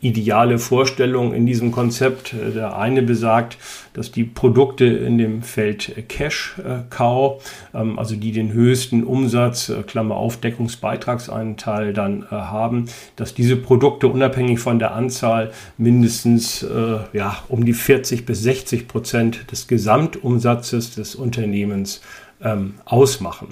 [0.00, 2.34] ideale Vorstellung in diesem Konzept.
[2.54, 3.58] Der eine besagt,
[3.92, 6.56] dass die Produkte in dem Feld Cash
[6.90, 7.42] Cow,
[7.74, 12.86] ähm, also die den höchsten Umsatz, äh, Klammer auf, Deckungsbeitragsanteil dann äh, haben,
[13.16, 18.88] dass diese Produkte unabhängig von der Anzahl mindestens äh, ja, um die 40 bis 60
[18.88, 22.00] Prozent des Gesamtumsatzes des Unternehmens
[22.42, 23.48] ähm, ausmachen.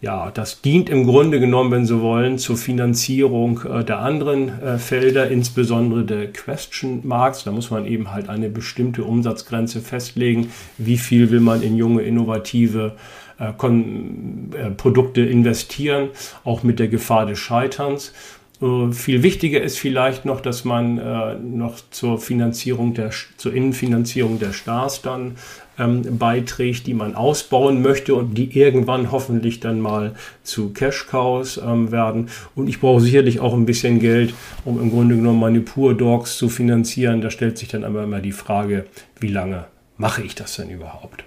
[0.00, 4.78] Ja, das dient im Grunde genommen, wenn Sie wollen, zur Finanzierung äh, der anderen äh,
[4.78, 7.44] Felder, insbesondere der Question Marks.
[7.44, 10.50] Da muss man eben halt eine bestimmte Umsatzgrenze festlegen.
[10.78, 12.96] Wie viel will man in junge, innovative
[13.38, 16.08] äh, äh Produkte investieren,
[16.44, 18.12] auch mit der Gefahr des Scheiterns.
[18.60, 24.38] Äh, viel wichtiger ist vielleicht noch, dass man äh, noch zur Finanzierung der, zur Innenfinanzierung
[24.38, 25.36] der Stars dann
[25.80, 31.60] ähm, beiträgt, die man ausbauen möchte und die irgendwann hoffentlich dann mal zu Cash Cows
[31.64, 32.28] ähm, werden.
[32.54, 36.36] Und ich brauche sicherlich auch ein bisschen Geld, um im Grunde genommen meine Pure Dogs
[36.36, 37.20] zu finanzieren.
[37.20, 38.84] Da stellt sich dann aber immer die Frage,
[39.18, 39.64] wie lange
[39.96, 41.24] mache ich das denn überhaupt?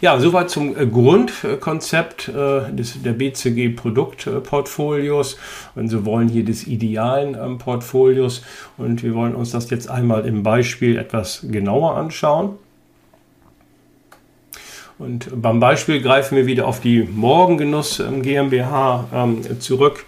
[0.00, 5.38] Ja, soweit zum äh, Grundkonzept äh, des, der BCG Produktportfolios.
[5.74, 8.42] Wenn Sie wollen, hier des idealen ähm, Portfolios.
[8.76, 12.50] Und wir wollen uns das jetzt einmal im Beispiel etwas genauer anschauen.
[14.98, 20.04] Und beim Beispiel greifen wir wieder auf die Morgengenuss ähm, GmbH ähm, zurück.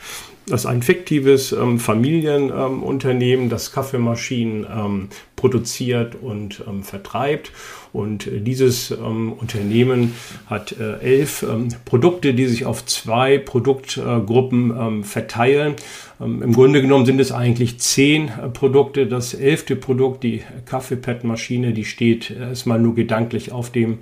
[0.47, 7.53] Das ist ein fiktives ähm, Familienunternehmen, das Kaffeemaschinen produziert und vertreibt.
[7.93, 10.15] Und äh, dieses ähm, Unternehmen
[10.47, 15.75] hat äh, elf ähm, Produkte, die sich auf zwei Produktgruppen ähm, verteilen.
[16.21, 19.07] Ähm, Im Grunde genommen sind es eigentlich zehn äh, Produkte.
[19.07, 23.99] Das elfte Produkt, die Kaffeepad-Maschine, die steht erstmal nur gedanklich auf dem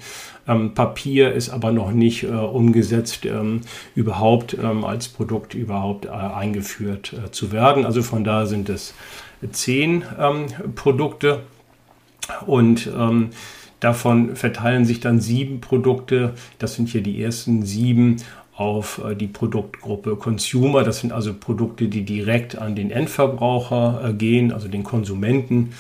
[0.46, 3.62] ähm, Papier, ist aber noch nicht äh, umgesetzt, ähm,
[3.94, 7.84] überhaupt als Produkt überhaupt äh, eingeführt äh, zu werden.
[7.84, 8.94] Also von da sind es
[9.52, 10.02] zehn
[10.74, 11.42] Produkte
[12.46, 13.30] und ähm,
[13.80, 16.34] Davon verteilen sich dann sieben Produkte.
[16.58, 18.16] Das sind hier die ersten sieben
[18.58, 20.82] auf äh, die Produktgruppe Consumer.
[20.82, 25.72] Das sind also Produkte, die direkt an den Endverbraucher äh, gehen, also den Konsumenten,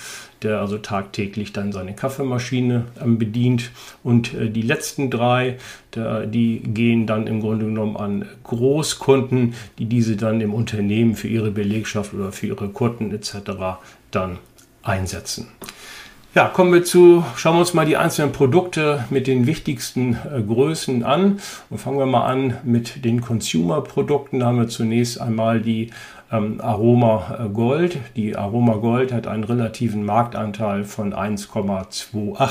[0.42, 3.72] der also tagtäglich dann seine Kaffeemaschine ähm, bedient.
[4.04, 5.58] Und äh, die letzten drei,
[5.96, 11.50] die gehen dann im Grunde genommen an Großkunden, die diese dann im Unternehmen für ihre
[11.50, 13.80] Belegschaft oder für ihre Kunden etc.
[14.12, 14.38] dann
[14.82, 15.48] einsetzen.
[16.38, 20.40] Ja, kommen wir zu, schauen wir uns mal die einzelnen Produkte mit den wichtigsten äh,
[20.40, 21.40] Größen an.
[21.68, 24.38] Und fangen wir mal an mit den Consumer-Produkten.
[24.38, 25.90] Da haben wir zunächst einmal die
[26.30, 27.98] ähm, Aroma äh, Gold.
[28.14, 32.48] Die Aroma Gold hat einen relativen Marktanteil von 1,28.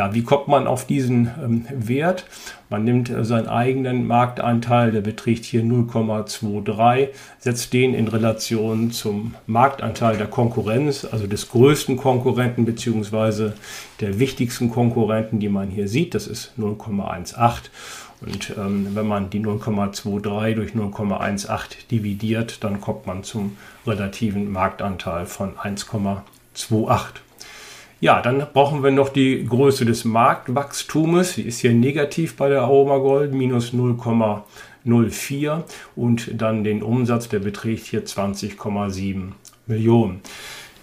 [0.00, 2.24] Ja, wie kommt man auf diesen ähm, Wert?
[2.70, 7.08] Man nimmt äh, seinen eigenen Marktanteil, der beträgt hier 0,23,
[7.38, 13.50] setzt den in Relation zum Marktanteil der Konkurrenz, also des größten Konkurrenten bzw.
[14.00, 16.14] der wichtigsten Konkurrenten, die man hier sieht.
[16.14, 17.68] Das ist 0,18.
[18.22, 25.26] Und ähm, wenn man die 0,23 durch 0,18 dividiert, dann kommt man zum relativen Marktanteil
[25.26, 27.20] von 1,28.
[28.02, 31.34] Ja, dann brauchen wir noch die Größe des Marktwachstums.
[31.34, 35.62] Die ist hier negativ bei der Aroma Gold, minus 0,04
[35.96, 39.32] und dann den Umsatz, der beträgt hier 20,7
[39.66, 40.22] Millionen.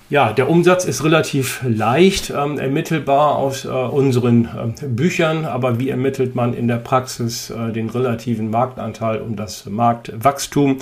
[0.10, 5.90] Ja, der Umsatz ist relativ leicht ähm, ermittelbar aus äh, unseren äh, Büchern, aber wie
[5.90, 10.78] ermittelt man in der Praxis äh, den relativen Marktanteil und das Marktwachstum?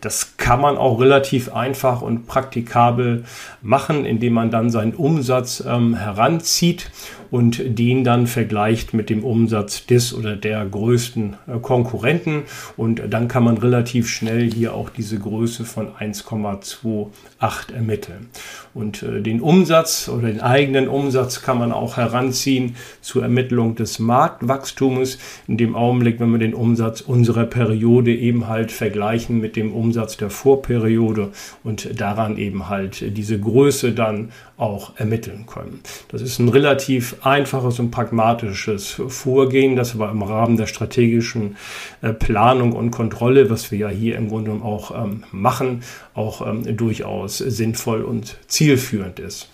[0.00, 3.24] Das kann man auch relativ einfach und praktikabel
[3.62, 6.90] machen, indem man dann seinen Umsatz ähm, heranzieht
[7.30, 12.42] und den dann vergleicht mit dem Umsatz des oder der größten äh, Konkurrenten.
[12.76, 18.28] Und dann kann man relativ schnell hier auch diese Größe von 1,28 ermitteln.
[18.74, 23.98] Und äh, den Umsatz oder den eigenen Umsatz kann man auch heranziehen zur Ermittlung des
[23.98, 25.18] Marktwachstums.
[25.46, 29.89] In dem Augenblick, wenn wir den Umsatz unserer Periode eben halt vergleichen mit dem Umsatz
[29.92, 31.30] der Vorperiode
[31.64, 35.80] und daran eben halt diese Größe dann auch ermitteln können.
[36.08, 41.56] Das ist ein relativ einfaches und pragmatisches Vorgehen, das aber im Rahmen der strategischen
[42.02, 45.82] äh, Planung und Kontrolle, was wir ja hier im Grunde auch ähm, machen,
[46.14, 49.48] auch ähm, durchaus sinnvoll und zielführend ist.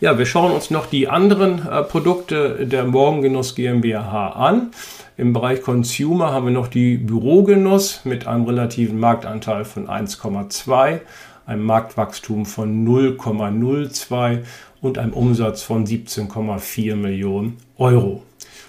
[0.00, 4.70] Ja, wir schauen uns noch die anderen äh, Produkte der Morgengenuss GmbH an.
[5.18, 11.00] Im Bereich Consumer haben wir noch die Bürogenuss mit einem relativen Marktanteil von 1,2
[11.44, 14.44] einem Marktwachstum von 0,02
[14.80, 18.22] und einem Umsatz von 17,4 Millionen Euro.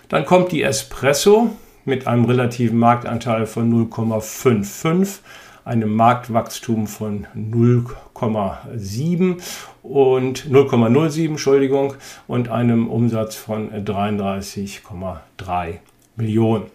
[0.08, 1.52] Dann kommt die Espresso
[1.86, 5.20] mit einem relativen Marktanteil von 0,55,
[5.66, 9.38] einem Marktwachstum von 0,7
[9.84, 11.94] und 0,07, Entschuldigung,
[12.28, 15.78] und einem Umsatz von 33,3
[16.20, 16.66] Millionen.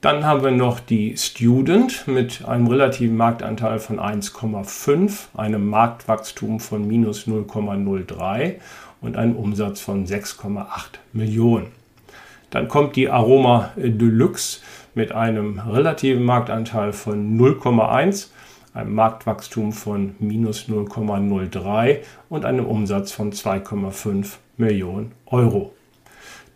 [0.00, 6.86] Dann haben wir noch die Student mit einem relativen Marktanteil von 1,5, einem Marktwachstum von
[6.86, 8.54] minus 0,03
[9.00, 10.64] und einem Umsatz von 6,8
[11.12, 11.66] Millionen.
[12.50, 14.60] Dann kommt die Aroma Deluxe
[14.94, 18.28] mit einem relativen Marktanteil von 0,1,
[18.74, 25.74] einem Marktwachstum von minus 0,03 und einem Umsatz von 2,5 Millionen Euro.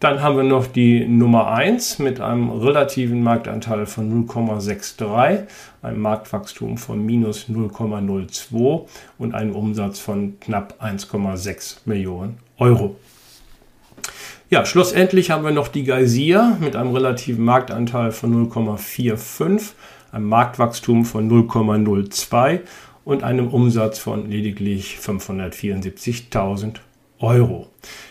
[0.03, 5.45] Dann haben wir noch die Nummer 1 mit einem relativen Marktanteil von 0,63,
[5.81, 8.89] einem Marktwachstum von minus 0,02
[9.19, 12.97] und einem Umsatz von knapp 1,6 Millionen Euro.
[14.51, 19.71] Ja, schlussendlich haben wir noch die Geysir mit einem relativen Marktanteil von 0,45,
[20.11, 22.59] einem Marktwachstum von 0,02
[23.05, 26.81] und einem Umsatz von lediglich 574.000
[27.23, 27.69] Euro.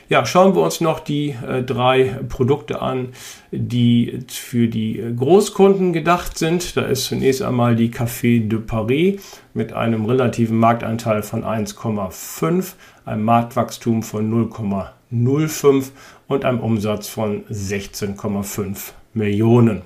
[0.10, 3.14] Ja, schauen wir uns noch die äh, drei Produkte an,
[3.52, 6.76] die für die Großkunden gedacht sind.
[6.76, 9.22] Da ist zunächst einmal die Café de Paris
[9.54, 12.74] mit einem relativen Marktanteil von 1,5,
[13.06, 15.92] einem Marktwachstum von 0,05
[16.28, 19.84] und einem Umsatz von 16,5 Millionen.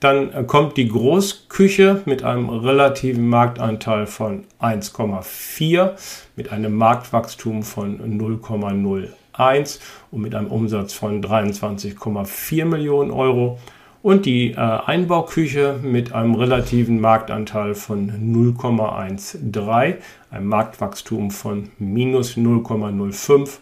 [0.00, 5.90] Dann kommt die Großküche mit einem relativen Marktanteil von 1,4,
[6.36, 9.78] mit einem Marktwachstum von 0,01
[10.10, 13.58] und mit einem Umsatz von 23,4 Millionen Euro.
[14.02, 19.96] Und die äh, Einbauküche mit einem relativen Marktanteil von 0,13,
[20.30, 23.58] einem Marktwachstum von minus 0,05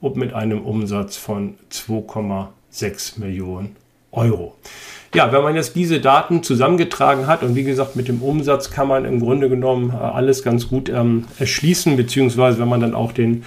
[0.00, 3.76] und mit einem Umsatz von 2,6 Millionen
[4.12, 4.54] Euro.
[5.14, 8.88] Ja, wenn man jetzt diese Daten zusammengetragen hat und wie gesagt mit dem Umsatz kann
[8.88, 13.12] man im Grunde genommen äh, alles ganz gut ähm, erschließen, beziehungsweise wenn man dann auch
[13.12, 13.44] den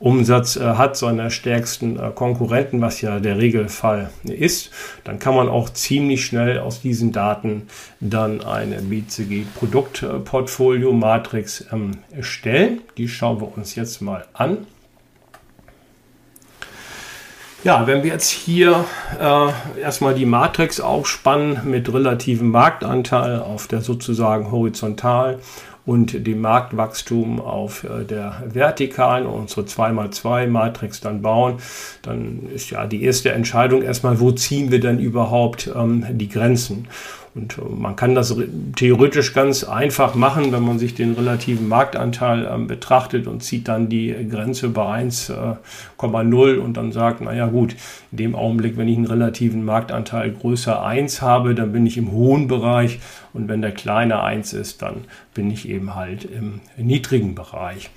[0.00, 4.70] Umsatz äh, hat seiner stärksten äh, Konkurrenten, was ja der Regelfall ist,
[5.04, 7.66] dann kann man auch ziemlich schnell aus diesen Daten
[7.98, 12.82] dann eine BCG Produktportfolio Matrix ähm, erstellen.
[12.96, 14.58] Die schauen wir uns jetzt mal an.
[17.64, 18.84] Ja, wenn wir jetzt hier
[19.20, 25.40] äh, erstmal die Matrix aufspannen mit relativem Marktanteil auf der sozusagen horizontal
[25.84, 31.56] und dem Marktwachstum auf äh, der vertikalen und unsere 2x2 Matrix dann bauen,
[32.02, 36.86] dann ist ja die erste Entscheidung erstmal, wo ziehen wir denn überhaupt ähm, die Grenzen?
[37.34, 38.36] Und äh, man kann das
[38.76, 43.88] theoretisch ganz einfach machen, wenn man sich den relativen Marktanteil ähm, betrachtet und zieht dann
[43.88, 45.56] die Grenze bei 1,0 äh,
[45.98, 47.74] und dann sagt, naja gut,
[48.12, 52.12] in dem Augenblick, wenn ich einen relativen Marktanteil größer 1 habe, dann bin ich im
[52.12, 53.00] hohen Bereich
[53.32, 57.90] und wenn der kleine 1 ist, dann bin ich eben halt im niedrigen Bereich.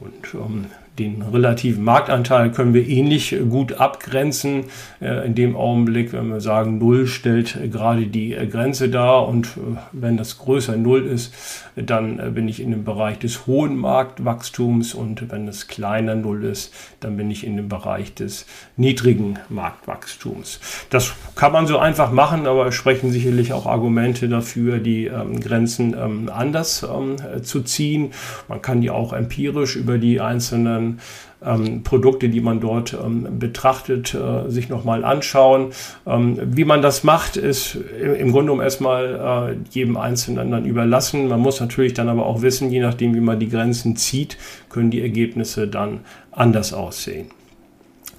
[0.00, 0.66] Und ähm,
[0.98, 4.64] den relativen Marktanteil können wir ähnlich gut abgrenzen.
[5.00, 9.46] Äh, in dem Augenblick, wenn wir sagen, 0 stellt gerade die äh, Grenze dar und
[9.46, 11.34] äh, wenn das größer 0 ist,
[11.76, 16.74] dann bin ich in dem Bereich des hohen Marktwachstums und wenn es kleiner 0 ist,
[17.00, 18.46] dann bin ich in dem Bereich des
[18.76, 20.60] niedrigen Marktwachstums.
[20.90, 25.40] Das kann man so einfach machen, aber es sprechen sicherlich auch Argumente dafür, die ähm,
[25.40, 28.12] Grenzen ähm, anders ähm, zu ziehen.
[28.48, 31.00] Man kann die auch empirisch über die einzelnen
[31.44, 35.68] ähm, Produkte, die man dort ähm, betrachtet, äh, sich nochmal anschauen.
[36.06, 41.28] Ähm, wie man das macht, ist im Grunde genommen erstmal äh, jedem Einzelnen dann überlassen.
[41.28, 44.36] Man muss natürlich dann aber auch wissen, je nachdem, wie man die Grenzen zieht,
[44.68, 46.00] können die Ergebnisse dann
[46.32, 47.30] anders aussehen.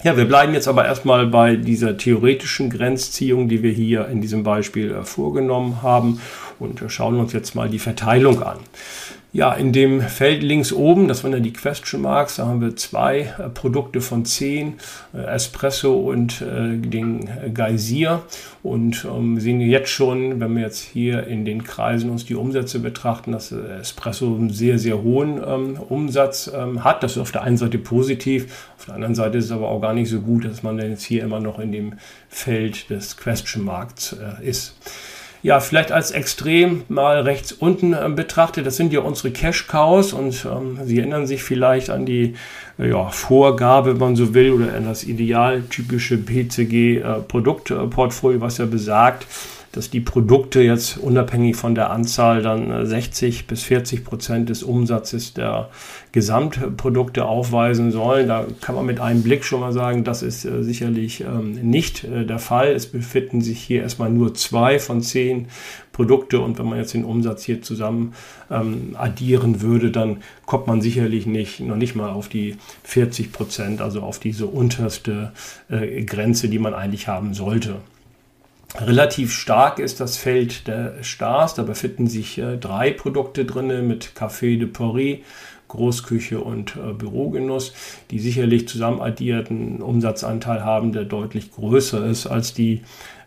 [0.02, 4.42] Ja, wir bleiben jetzt aber erstmal bei dieser theoretischen Grenzziehung, die wir hier in diesem
[4.42, 6.22] Beispiel äh, vorgenommen haben
[6.58, 8.58] und schauen uns jetzt mal die Verteilung an.
[9.32, 12.74] Ja, in dem Feld links oben, das waren ja die Question Marks, da haben wir
[12.74, 14.74] zwei äh, Produkte von zehn,
[15.14, 18.22] äh, Espresso und äh, den Geysir.
[18.64, 22.80] Und ähm, sehen jetzt schon, wenn wir jetzt hier in den Kreisen uns die Umsätze
[22.80, 27.04] betrachten, dass Espresso einen sehr, sehr hohen ähm, Umsatz ähm, hat.
[27.04, 29.80] Das ist auf der einen Seite positiv, auf der anderen Seite ist es aber auch
[29.80, 31.94] gar nicht so gut, dass man jetzt hier immer noch in dem
[32.28, 34.74] Feld des Question Marks äh, ist
[35.42, 38.66] ja, vielleicht als Extrem mal rechts unten äh, betrachtet.
[38.66, 42.34] Das sind ja unsere Cash Cows und ähm, Sie erinnern sich vielleicht an die
[42.78, 48.66] äh, ja, Vorgabe, wenn man so will, oder an das idealtypische PCG-Produktportfolio, äh, was ja
[48.66, 49.26] besagt,
[49.72, 54.64] dass die Produkte jetzt unabhängig von der Anzahl dann 60 äh, bis 40 Prozent des
[54.64, 55.70] Umsatzes der
[56.10, 58.26] Gesamtprodukte aufweisen sollen.
[58.26, 62.02] Da kann man mit einem Blick schon mal sagen, das ist äh, sicherlich ähm, nicht
[62.02, 62.72] äh, der Fall.
[62.72, 65.46] Es befinden sich hier erstmal nur zwei von zehn
[65.92, 68.14] Produkte und wenn man jetzt den Umsatz hier zusammen
[68.50, 73.80] ähm, addieren würde, dann kommt man sicherlich nicht, noch nicht mal auf die 40 Prozent,
[73.80, 75.32] also auf diese unterste
[75.68, 77.76] Grenze, die man eigentlich haben sollte.
[78.78, 81.54] Relativ stark ist das Feld der Stars.
[81.54, 85.18] Da befinden sich äh, drei Produkte drin mit Café de Paris,
[85.68, 87.72] Großküche und äh, Bürogenuss,
[88.10, 92.82] die sicherlich zusammen addierten Umsatzanteil haben, der deutlich größer ist als die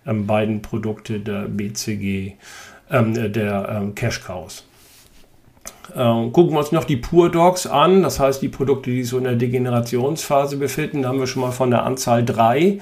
[0.06, 2.34] ähm, beiden Produkte der BCG,
[2.90, 4.66] ähm, der ähm, Cash Cows.
[5.96, 9.18] Ähm, gucken wir uns noch die Pure Dogs an, das heißt die Produkte, die so
[9.18, 11.02] in der Degenerationsphase befinden.
[11.02, 12.80] Da haben wir schon mal von der Anzahl drei.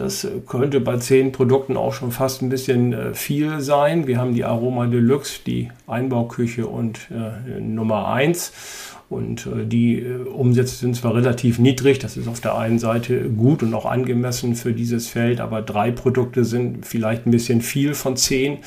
[0.00, 4.06] Das könnte bei zehn Produkten auch schon fast ein bisschen äh, viel sein.
[4.06, 8.50] Wir haben die Aroma Deluxe, die Einbauküche und äh, Nummer 1.
[9.10, 13.28] Und äh, die äh, Umsätze sind zwar relativ niedrig, das ist auf der einen Seite
[13.28, 17.94] gut und auch angemessen für dieses Feld, aber drei Produkte sind vielleicht ein bisschen viel
[17.94, 18.58] von zehn.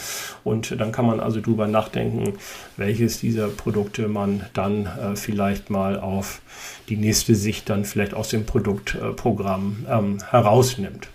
[0.43, 2.33] Und dann kann man also drüber nachdenken,
[2.75, 6.41] welches dieser Produkte man dann äh, vielleicht mal auf
[6.89, 11.07] die nächste Sicht dann vielleicht aus dem Produktprogramm ähm, herausnimmt.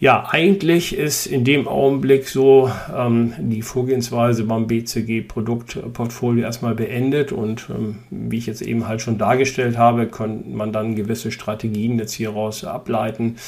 [0.00, 7.66] Ja, eigentlich ist in dem Augenblick so ähm, die Vorgehensweise beim BCG-Produktportfolio erstmal beendet und
[7.68, 12.12] ähm, wie ich jetzt eben halt schon dargestellt habe, kann man dann gewisse Strategien jetzt
[12.12, 13.38] hieraus ableiten,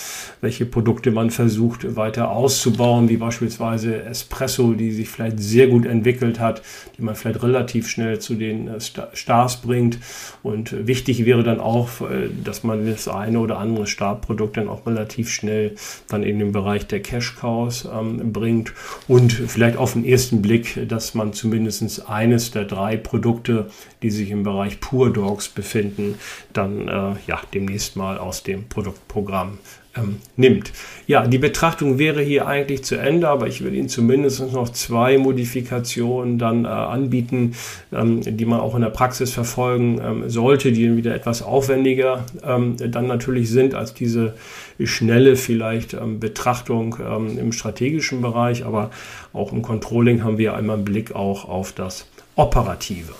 [0.40, 6.40] welche Produkte man versucht weiter auszubauen, wie beispielsweise Espresso, die sich vielleicht sehr gut entwickelt
[6.40, 6.62] hat,
[6.98, 10.00] die man vielleicht relativ schnell zu den äh, Stars bringt.
[10.42, 14.84] Und wichtig wäre dann auch, äh, dass man das eine oder andere Startprodukt dann auch
[14.84, 15.76] relativ schnell
[16.08, 18.72] dann in den Bereich der Cash Cows ähm, bringt
[19.06, 23.70] und vielleicht auf den ersten Blick, dass man zumindest eines der drei Produkte,
[24.02, 26.16] die sich im Bereich Pure Dogs befinden,
[26.52, 29.58] dann äh, ja demnächst mal aus dem Produktprogramm
[29.96, 30.72] ähm, nimmt.
[31.06, 35.18] Ja, die Betrachtung wäre hier eigentlich zu Ende, aber ich will Ihnen zumindest noch zwei
[35.18, 37.54] Modifikationen dann äh, anbieten,
[37.92, 42.76] ähm, die man auch in der Praxis verfolgen ähm, sollte, die wieder etwas aufwendiger ähm,
[42.78, 44.34] dann natürlich sind als diese
[44.82, 48.90] schnelle vielleicht ähm, Betrachtung ähm, im strategischen Bereich, aber
[49.32, 53.12] auch im Controlling haben wir einmal einen Blick auch auf das Operative.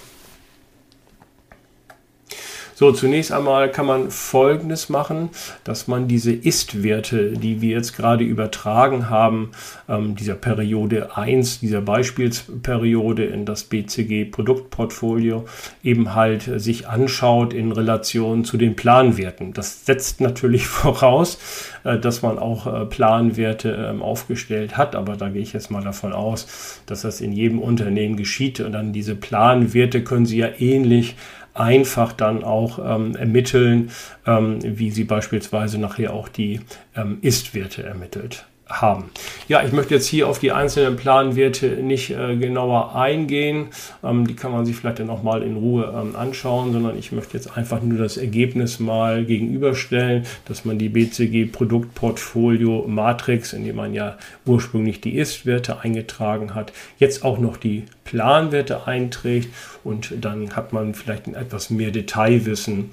[2.81, 5.28] So, zunächst einmal kann man Folgendes machen,
[5.64, 9.51] dass man diese Ist-Werte, die wir jetzt gerade übertragen haben,
[9.87, 15.45] ähm, dieser Periode 1, dieser Beispielsperiode in das BCG-Produktportfolio,
[15.83, 19.53] eben halt sich anschaut in Relation zu den Planwerten.
[19.53, 21.37] Das setzt natürlich voraus,
[21.85, 25.85] äh, dass man auch äh, Planwerte ähm, aufgestellt hat, aber da gehe ich jetzt mal
[25.85, 30.49] davon aus, dass das in jedem Unternehmen geschieht und dann diese Planwerte können Sie ja
[30.59, 31.16] ähnlich
[31.55, 33.90] einfach dann auch ähm, ermitteln,
[34.26, 36.61] ähm, wie sie beispielsweise nachher auch die
[36.96, 39.11] ähm, Ist-Werte ermittelt haben.
[39.49, 43.68] Ja, ich möchte jetzt hier auf die einzelnen Planwerte nicht äh, genauer eingehen.
[44.03, 47.12] Ähm, die kann man sich vielleicht dann noch mal in Ruhe ähm, anschauen, sondern ich
[47.12, 53.64] möchte jetzt einfach nur das Ergebnis mal gegenüberstellen, dass man die BCG Produktportfolio Matrix, in
[53.64, 54.16] dem man ja
[54.47, 59.49] ursprünglich die Ist-Werte eingetragen hat, jetzt auch noch die Planwerte einträgt
[59.85, 62.91] und dann hat man vielleicht ein etwas mehr Detailwissen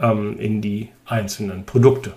[0.00, 2.12] ähm, in die einzelnen Produkte.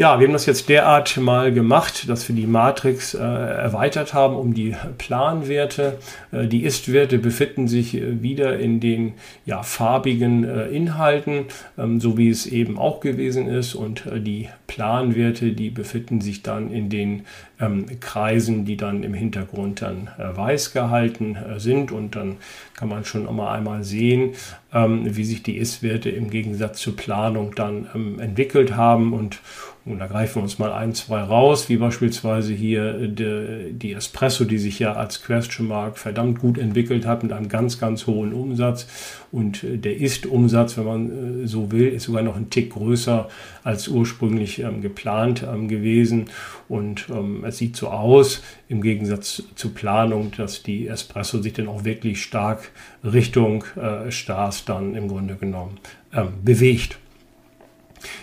[0.00, 4.34] Ja, wir haben das jetzt derart mal gemacht, dass wir die Matrix äh, erweitert haben
[4.34, 5.98] um die Planwerte.
[6.32, 9.12] Äh, die Ist-Werte befinden sich äh, wieder in den
[9.44, 11.44] ja, farbigen äh, Inhalten,
[11.76, 13.74] ähm, so wie es eben auch gewesen ist.
[13.74, 17.26] Und äh, die Planwerte, die befinden sich dann in den
[17.60, 21.92] ähm, Kreisen, die dann im Hintergrund dann äh, weiß gehalten sind.
[21.92, 22.38] Und dann
[22.74, 24.30] kann man schon mal einmal sehen,
[24.72, 29.12] ähm, wie sich die Ist-Werte im Gegensatz zur Planung dann ähm, entwickelt haben.
[29.12, 29.40] Und
[29.86, 33.92] und da greifen wir uns mal ein, zwei raus, wie beispielsweise hier äh, die, die
[33.94, 38.06] Espresso, die sich ja als Question Mark verdammt gut entwickelt hat mit einem ganz, ganz
[38.06, 38.86] hohen Umsatz.
[39.32, 43.28] Und äh, der Ist-Umsatz, wenn man äh, so will, ist sogar noch ein Tick größer
[43.64, 46.26] als ursprünglich ähm, geplant ähm, gewesen.
[46.68, 51.68] Und ähm, es sieht so aus, im Gegensatz zur Planung, dass die Espresso sich dann
[51.68, 52.70] auch wirklich stark
[53.02, 55.78] Richtung äh, Stars dann im Grunde genommen
[56.12, 56.98] ähm, bewegt.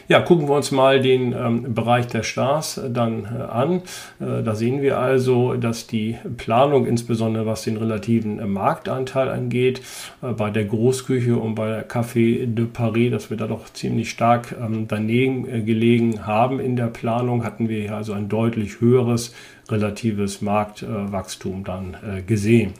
[0.07, 3.81] Ja, gucken wir uns mal den ähm, Bereich der Stars äh, dann äh, an.
[4.19, 9.81] Äh, da sehen wir also, dass die Planung, insbesondere was den relativen äh, Marktanteil angeht,
[10.21, 14.09] äh, bei der Großküche und bei der Café de Paris, dass wir da doch ziemlich
[14.09, 19.33] stark ähm, daneben gelegen haben in der Planung, hatten wir hier also ein deutlich höheres
[19.69, 22.73] relatives Marktwachstum dann gesehen.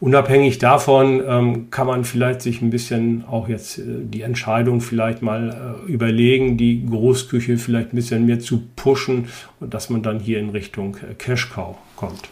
[0.00, 5.20] Unabhängig davon ähm, kann man vielleicht sich ein bisschen auch jetzt äh, die Entscheidung vielleicht
[5.20, 9.28] mal äh, überlegen, die Großküche vielleicht ein bisschen mehr zu pushen
[9.60, 12.30] und dass man dann hier in Richtung äh, Cash Cow kommt.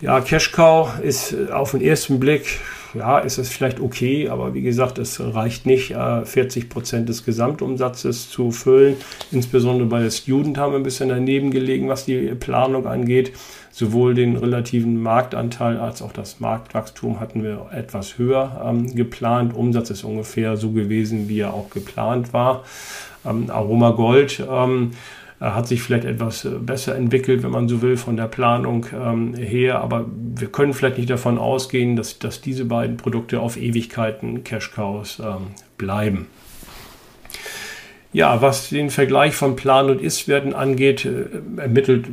[0.00, 2.60] Ja, Cash Cow ist äh, auf den ersten Blick,
[2.98, 7.24] ja, ist es vielleicht okay, aber wie gesagt, es reicht nicht, äh, 40 Prozent des
[7.24, 8.96] Gesamtumsatzes zu füllen.
[9.30, 13.32] Insbesondere bei der Student haben wir ein bisschen daneben gelegen, was die Planung angeht
[13.76, 19.54] sowohl den relativen Marktanteil als auch das Marktwachstum hatten wir etwas höher ähm, geplant.
[19.54, 22.64] Umsatz ist ungefähr so gewesen, wie er auch geplant war.
[23.26, 24.92] Ähm, Aroma Gold ähm,
[25.40, 29.34] hat sich vielleicht etwas äh, besser entwickelt, wenn man so will, von der Planung ähm,
[29.34, 29.80] her.
[29.80, 34.72] Aber wir können vielleicht nicht davon ausgehen, dass, dass diese beiden Produkte auf Ewigkeiten Cash
[34.72, 36.26] Cows ähm, bleiben.
[38.12, 41.26] Ja, was den Vergleich von Plan und Ist-Werten angeht, äh,
[41.60, 42.06] ermittelt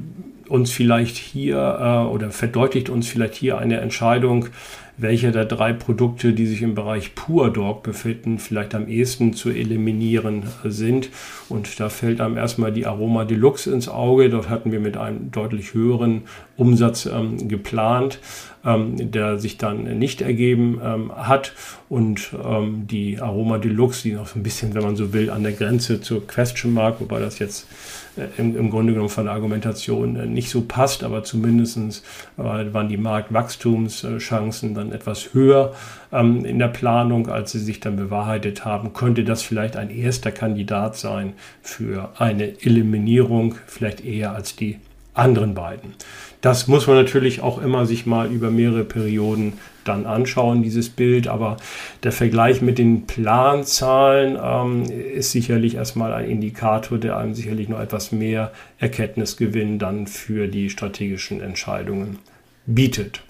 [0.50, 4.48] uns vielleicht hier äh, oder verdeutlicht uns vielleicht hier eine Entscheidung,
[4.96, 9.50] welche der drei Produkte, die sich im Bereich Pure Dog befinden, vielleicht am ehesten zu
[9.50, 11.10] eliminieren sind.
[11.50, 14.30] Und da fällt einem erstmal die Aroma Deluxe ins Auge.
[14.30, 16.24] Dort hatten wir mit einem deutlich höheren
[16.58, 18.20] Umsatz ähm, geplant,
[18.64, 21.54] ähm, der sich dann nicht ergeben ähm, hat.
[21.90, 25.42] Und ähm, die Aroma Deluxe, die noch so ein bisschen, wenn man so will, an
[25.42, 28.03] der Grenze zur Question Mark, wobei das jetzt äh,
[28.38, 32.04] im, im, Grunde genommen von der Argumentation äh, nicht so passt, aber zumindest
[32.38, 32.42] äh,
[32.74, 35.74] waren die Marktwachstumschancen dann etwas höher
[36.12, 38.94] ähm, in der Planung, als sie sich dann bewahrheitet haben.
[38.94, 44.80] Könnte das vielleicht ein erster Kandidat sein für eine Eliminierung, vielleicht eher als die
[45.14, 45.94] anderen beiden.
[46.42, 49.54] Das muss man natürlich auch immer sich mal über mehrere Perioden
[49.84, 51.28] dann anschauen, dieses Bild.
[51.28, 51.58] Aber
[52.04, 57.80] der Vergleich mit den Planzahlen ähm, ist sicherlich erstmal ein Indikator, der einem sicherlich noch
[57.80, 62.20] etwas mehr Erkenntnisgewinn dann für die strategischen Entscheidungen
[62.66, 63.22] bietet.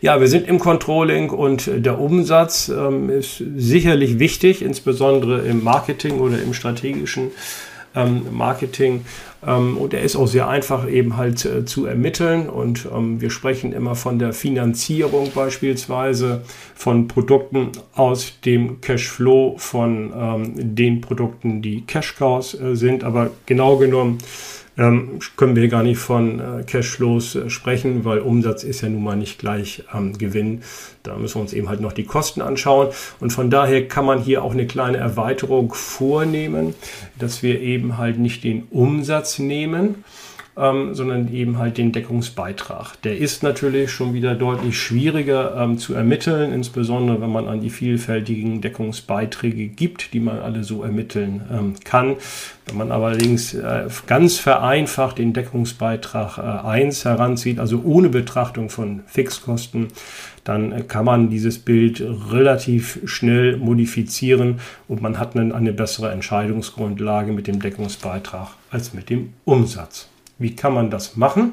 [0.00, 6.18] Ja, wir sind im Controlling und der Umsatz ähm, ist sicherlich wichtig, insbesondere im Marketing
[6.18, 7.30] oder im strategischen
[7.94, 9.04] ähm, Marketing.
[9.46, 12.48] Ähm, und er ist auch sehr einfach eben halt äh, zu ermitteln.
[12.48, 16.42] Und ähm, wir sprechen immer von der Finanzierung beispielsweise
[16.74, 23.04] von Produkten aus dem Cashflow von ähm, den Produkten, die Cash Cows äh, sind.
[23.04, 24.18] Aber genau genommen
[24.80, 29.04] ähm, können wir gar nicht von äh, Cashflows äh, sprechen, weil Umsatz ist ja nun
[29.04, 30.62] mal nicht gleich ähm, Gewinn.
[31.02, 32.88] Da müssen wir uns eben halt noch die Kosten anschauen.
[33.20, 36.74] Und von daher kann man hier auch eine kleine Erweiterung vornehmen,
[37.18, 40.02] dass wir eben halt nicht den Umsatz nehmen,
[40.60, 43.00] ähm, sondern eben halt den Deckungsbeitrag.
[43.02, 47.70] Der ist natürlich schon wieder deutlich schwieriger ähm, zu ermitteln, insbesondere wenn man an die
[47.70, 52.16] vielfältigen Deckungsbeiträge gibt, die man alle so ermitteln ähm, kann.
[52.66, 59.00] Wenn man allerdings äh, ganz vereinfacht den Deckungsbeitrag äh, 1 heranzieht, also ohne Betrachtung von
[59.06, 59.88] Fixkosten,
[60.44, 66.12] dann äh, kann man dieses Bild relativ schnell modifizieren und man hat dann eine bessere
[66.12, 70.08] Entscheidungsgrundlage mit dem Deckungsbeitrag als mit dem Umsatz.
[70.40, 71.52] Wie kann man das machen?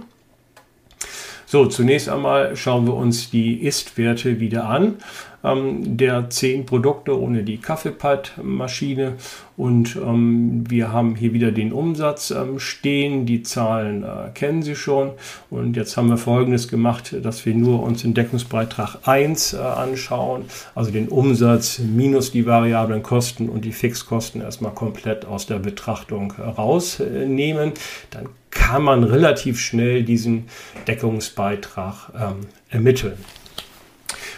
[1.46, 4.96] So, zunächst einmal schauen wir uns die Ist-Werte wieder an
[5.44, 9.14] ähm, der zehn Produkte ohne die Kaffeepad-Maschine.
[9.56, 13.26] Und ähm, wir haben hier wieder den Umsatz ähm, stehen.
[13.26, 15.12] Die Zahlen äh, kennen Sie schon.
[15.50, 20.46] Und jetzt haben wir Folgendes gemacht, dass wir nur uns den Deckungsbeitrag 1 äh, anschauen,
[20.76, 26.34] also den Umsatz minus die variablen Kosten und die Fixkosten erstmal komplett aus der Betrachtung
[26.38, 27.74] äh, rausnehmen.
[28.12, 30.45] Dann kann man relativ schnell diesen
[30.88, 33.18] Deckungsbeitrag ähm, ermitteln.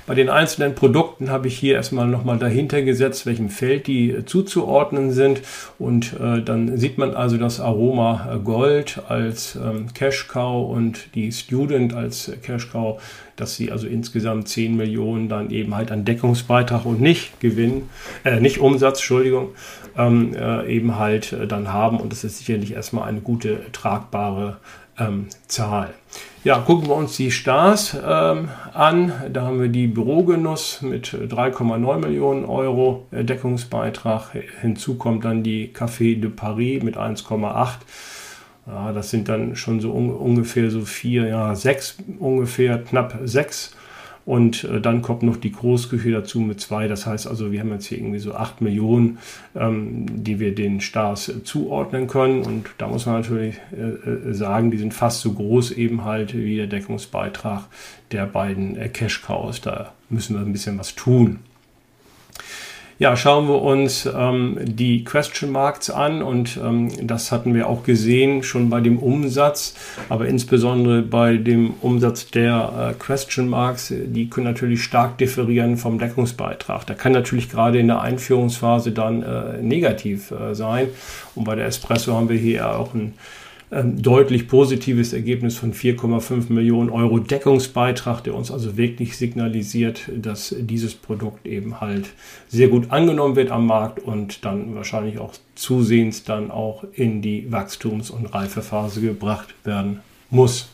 [0.09, 4.25] Bei den einzelnen Produkten habe ich hier erstmal nochmal dahinter gesetzt, welchem Feld die äh,
[4.25, 5.41] zuzuordnen sind.
[5.77, 11.13] Und äh, dann sieht man also das Aroma äh, Gold als ähm, Cash Cow und
[11.13, 12.99] die Student als Cash Cow,
[13.35, 17.83] dass sie also insgesamt 10 Millionen dann eben halt an Deckungsbeitrag und nicht Gewinn,
[18.25, 19.49] äh, nicht Umsatz, Entschuldigung,
[19.99, 21.99] ähm, äh, eben halt äh, dann haben.
[21.99, 24.57] Und das ist sicherlich erstmal eine gute, tragbare
[24.97, 25.93] ähm, Zahl.
[26.43, 29.11] Ja, gucken wir uns die Stars ähm, an.
[29.31, 34.31] Da haben wir die Bürogenuss mit 3,9 Millionen Euro Deckungsbeitrag.
[34.61, 37.69] Hinzu kommt dann die Café de Paris mit 1,8.
[38.67, 43.75] Ja, das sind dann schon so un ungefähr so vier, ja, sechs ungefähr, knapp sechs
[44.29, 46.87] und äh, dann kommt noch die Großküche dazu mit zwei.
[46.87, 49.17] Das heißt also, wir haben jetzt hier irgendwie so acht Millionen,
[49.55, 52.43] ähm, die wir den Stars äh, zuordnen können.
[52.43, 56.37] Und da muss man natürlich äh, äh, sagen, die sind fast so groß eben halt
[56.37, 57.63] wie der Deckungsbeitrag
[58.11, 59.61] der beiden äh, Cash Cows.
[59.61, 61.39] Da müssen wir ein bisschen was tun.
[62.99, 67.83] Ja, schauen wir uns ähm, die Question Marks an und ähm, das hatten wir auch
[67.83, 69.73] gesehen schon bei dem Umsatz,
[70.09, 75.97] aber insbesondere bei dem Umsatz der äh, Question Marks, die können natürlich stark differieren vom
[75.97, 76.85] Deckungsbeitrag.
[76.87, 80.89] Der kann natürlich gerade in der Einführungsphase dann äh, negativ äh, sein
[81.35, 83.13] und bei der Espresso haben wir hier auch ein
[83.71, 90.55] ähm, deutlich positives Ergebnis von 4,5 Millionen Euro Deckungsbeitrag, der uns also wirklich signalisiert, dass
[90.57, 92.09] dieses Produkt eben halt
[92.47, 97.51] sehr gut angenommen wird am Markt und dann wahrscheinlich auch zusehends dann auch in die
[97.51, 99.99] Wachstums- und Reifephase gebracht werden
[100.31, 100.69] muss.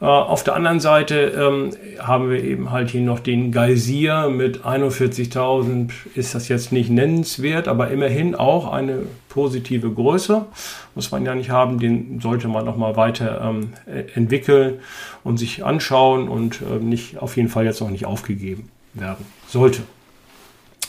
[0.00, 4.64] Äh, auf der anderen Seite ähm, haben wir eben halt hier noch den Geysir mit
[4.64, 5.90] 41.000.
[6.14, 10.46] Ist das jetzt nicht nennenswert, aber immerhin auch eine positive Größe.
[10.94, 14.80] Muss man ja nicht haben, den sollte man noch mal weiter ähm, e-, entwickeln
[15.22, 19.82] und sich anschauen und äh, nicht auf jeden Fall jetzt noch nicht aufgegeben werden sollte.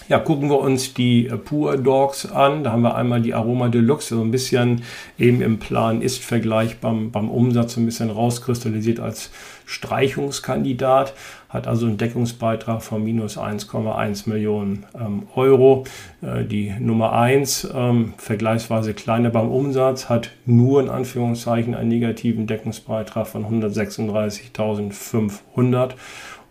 [0.07, 2.63] Ja, gucken wir uns die äh, Pure Dogs an.
[2.63, 4.83] Da haben wir einmal die Aroma Deluxe, so ein bisschen
[5.17, 9.31] eben im Plan ist Vergleich beim, beim Umsatz ein bisschen rauskristallisiert als
[9.65, 11.15] Streichungskandidat,
[11.49, 15.85] hat also einen Deckungsbeitrag von minus 1,1 Millionen ähm, Euro.
[16.21, 22.45] Äh, die Nummer 1, ähm, vergleichsweise kleiner beim Umsatz, hat nur in Anführungszeichen einen negativen
[22.45, 25.93] Deckungsbeitrag von 136.500.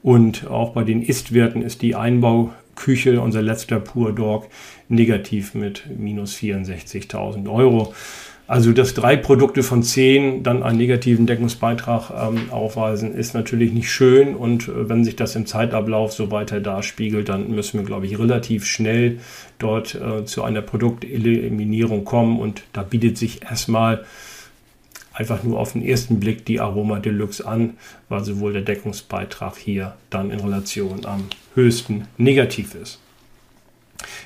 [0.02, 2.50] Und auch bei den Ist-Werten ist die Einbau
[2.84, 4.48] Küche, unser letzter Pur Dog,
[4.88, 7.94] negativ mit minus 64.000 Euro.
[8.46, 13.90] Also, dass drei Produkte von zehn dann einen negativen Deckungsbeitrag ähm, aufweisen, ist natürlich nicht
[13.90, 14.36] schön.
[14.36, 18.18] Und äh, wenn sich das im Zeitablauf so weiter darspiegelt, dann müssen wir, glaube ich,
[18.18, 19.18] relativ schnell
[19.58, 22.38] dort äh, zu einer Produkteliminierung kommen.
[22.38, 24.04] Und da bietet sich erstmal
[25.14, 27.74] einfach nur auf den ersten Blick die Aroma Deluxe an,
[28.08, 32.98] weil sowohl der Deckungsbeitrag hier dann in Relation am höchsten negativ ist.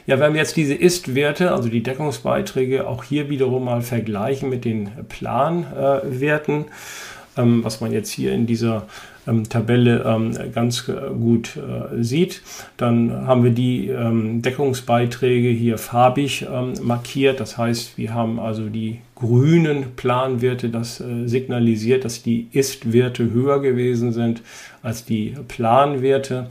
[0.06, 4.64] Ja, wenn wir jetzt diese Ist-Werte, also die Deckungsbeiträge, auch hier wiederum mal vergleichen mit
[4.64, 8.88] den Planwerten, äh, ähm, was man jetzt hier in dieser
[9.28, 12.42] ähm, Tabelle ähm, ganz äh, gut äh, sieht.
[12.76, 17.40] Dann haben wir die ähm, Deckungsbeiträge hier farbig ähm, markiert.
[17.40, 23.60] Das heißt, wir haben also die grünen Planwerte, das äh, signalisiert, dass die Ist-Werte höher
[23.60, 24.42] gewesen sind
[24.82, 26.48] als die Planwerte.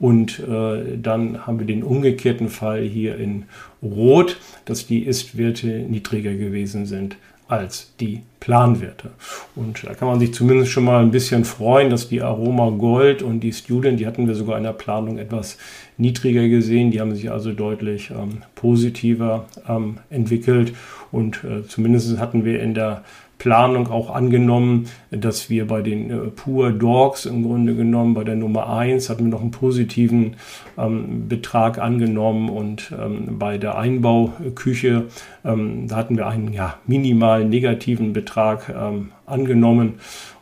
[0.00, 3.44] Und äh, dann haben wir den umgekehrten Fall hier in
[3.82, 7.16] Rot, dass die Ist-Werte niedriger gewesen sind
[7.48, 9.10] als die Planwerte.
[9.56, 13.22] Und da kann man sich zumindest schon mal ein bisschen freuen, dass die Aroma Gold
[13.22, 15.58] und die Student, die hatten wir sogar in der Planung etwas
[15.96, 20.72] niedriger gesehen, die haben sich also deutlich ähm, positiver ähm, entwickelt
[21.10, 23.02] und äh, zumindest hatten wir in der
[23.38, 28.36] Planung auch angenommen, dass wir bei den äh, Pure Dogs im Grunde genommen, bei der
[28.36, 30.36] Nummer 1 hatten wir noch einen positiven
[30.76, 35.06] ähm, Betrag angenommen und ähm, bei der Einbauküche,
[35.44, 39.94] ähm, hatten wir einen ja, minimal negativen Betrag ähm, angenommen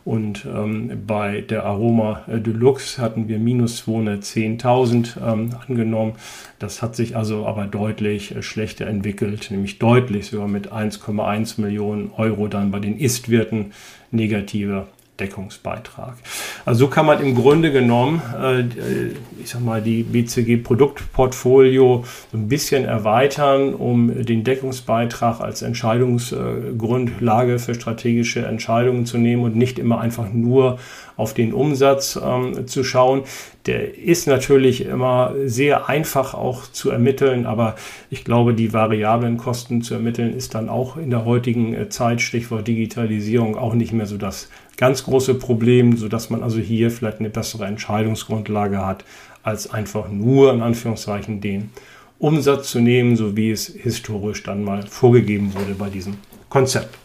[0.07, 6.13] und ähm, bei der Aroma äh, Deluxe hatten wir minus 210.000 ähm, angenommen.
[6.59, 12.11] Das hat sich also aber deutlich äh, schlechter entwickelt, nämlich deutlich sogar mit 1,1 Millionen
[12.15, 13.73] Euro dann bei den Ist-Wirten
[14.11, 14.87] negativer
[15.19, 16.15] Deckungsbeitrag.
[16.65, 18.63] Also so kann man im Grunde genommen, äh,
[19.41, 27.59] ich sag mal, die BCG Produktportfolio so ein bisschen erweitern, um den Deckungsbeitrag als Entscheidungsgrundlage
[27.59, 30.77] für strategische Entscheidungen zu nehmen und nicht immer einfach nur
[31.17, 33.23] auf den Umsatz ähm, zu schauen.
[33.65, 37.75] Der ist natürlich immer sehr einfach auch zu ermitteln, aber
[38.09, 42.21] ich glaube, die variablen Kosten zu ermitteln ist dann auch in der heutigen äh, Zeit,
[42.21, 47.19] Stichwort Digitalisierung, auch nicht mehr so das ganz große Problem, sodass man also hier vielleicht
[47.19, 49.03] eine bessere Entscheidungsgrundlage hat,
[49.43, 51.71] als einfach nur in Anführungszeichen den
[52.19, 56.15] Umsatz zu nehmen, so wie es historisch dann mal vorgegeben wurde bei diesem
[56.49, 56.95] Konzept.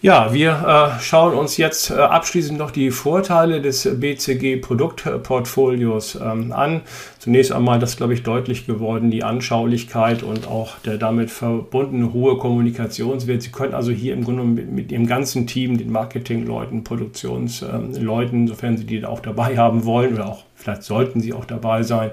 [0.00, 6.52] Ja, wir äh, schauen uns jetzt äh, abschließend noch die Vorteile des BCG Produktportfolios ähm,
[6.52, 6.82] an.
[7.18, 12.38] Zunächst einmal, das glaube ich deutlich geworden, die Anschaulichkeit und auch der damit verbundene hohe
[12.38, 13.42] Kommunikationswert.
[13.42, 18.76] Sie können also hier im Grunde mit, mit Ihrem ganzen Team, den Marketingleuten, Produktionsleuten, sofern
[18.76, 22.12] Sie die auch dabei haben wollen oder auch vielleicht sollten Sie auch dabei sein,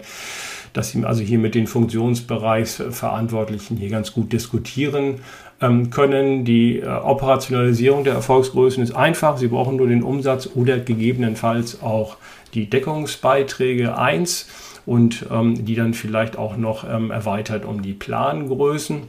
[0.73, 5.19] dass Sie also hier mit den Funktionsbereichsverantwortlichen hier ganz gut diskutieren
[5.61, 6.45] ähm, können.
[6.45, 9.37] Die äh, Operationalisierung der Erfolgsgrößen ist einfach.
[9.37, 12.17] Sie brauchen nur den Umsatz oder gegebenenfalls auch
[12.53, 14.47] die Deckungsbeiträge 1
[14.85, 19.03] und ähm, die dann vielleicht auch noch ähm, erweitert um die Plangrößen.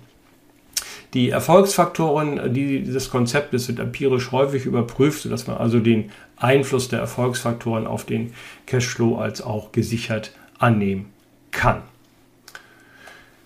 [1.14, 7.86] Die Erfolgsfaktoren dieses Konzeptes sind empirisch häufig überprüft, sodass man also den Einfluss der Erfolgsfaktoren
[7.86, 8.34] auf den
[8.66, 11.06] Cashflow als auch gesichert annehmen
[11.52, 11.82] kann.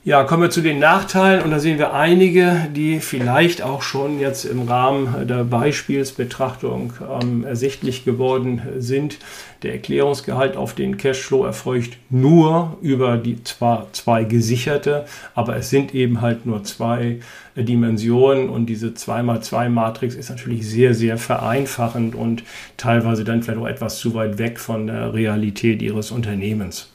[0.02, 4.18] Ja, kommen wir zu den Nachteilen und da sehen wir einige, die vielleicht auch schon
[4.18, 9.18] jetzt im Rahmen der Beispielsbetrachtung ähm, ersichtlich geworden sind.
[9.62, 15.94] Der Erklärungsgehalt auf den Cashflow erfolgt nur über die zwar zwei gesicherte, aber es sind
[15.94, 17.20] eben halt nur zwei
[17.54, 22.42] Dimensionen und diese 2x2 Matrix ist natürlich sehr, sehr vereinfachend und
[22.78, 26.88] teilweise dann vielleicht auch etwas zu weit weg von der Realität Ihres Unternehmens.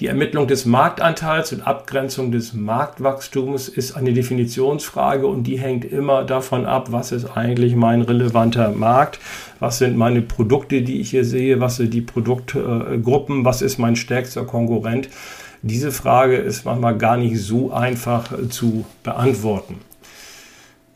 [0.00, 6.24] Die Ermittlung des Marktanteils und Abgrenzung des Marktwachstums ist eine Definitionsfrage und die hängt immer
[6.24, 9.20] davon ab, was ist eigentlich mein relevanter Markt,
[9.60, 13.94] was sind meine Produkte, die ich hier sehe, was sind die Produktgruppen, was ist mein
[13.94, 15.08] stärkster Konkurrent.
[15.62, 19.76] Diese Frage ist manchmal gar nicht so einfach zu beantworten.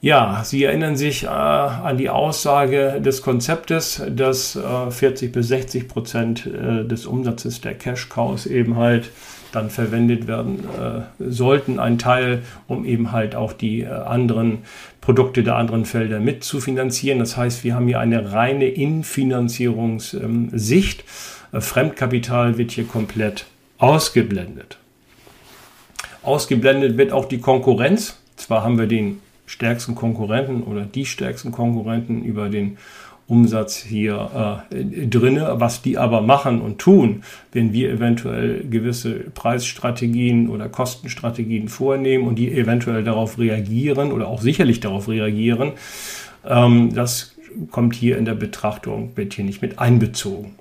[0.01, 5.89] Ja, Sie erinnern sich äh, an die Aussage des Konzeptes, dass äh, 40 bis 60
[5.89, 9.11] Prozent äh, des Umsatzes der Cash Cows eben halt
[9.51, 14.59] dann verwendet werden äh, sollten, ein Teil, um eben halt auch die äh, anderen
[15.01, 17.19] Produkte der anderen Felder mit zu finanzieren.
[17.19, 21.03] Das heißt, wir haben hier eine reine Infinanzierungssicht.
[21.53, 23.47] Äh, Fremdkapital wird hier komplett
[23.79, 24.79] ausgeblendet.
[26.23, 28.21] Ausgeblendet wird auch die Konkurrenz.
[28.37, 32.77] Zwar haben wir den stärksten Konkurrenten oder die stärksten Konkurrenten über den
[33.27, 35.55] Umsatz hier äh, drinne.
[35.57, 37.23] Was die aber machen und tun,
[37.53, 44.41] wenn wir eventuell gewisse Preisstrategien oder Kostenstrategien vornehmen und die eventuell darauf reagieren oder auch
[44.41, 45.73] sicherlich darauf reagieren,
[46.47, 47.35] ähm, das
[47.71, 50.55] kommt hier in der Betrachtung, wird hier nicht mit einbezogen.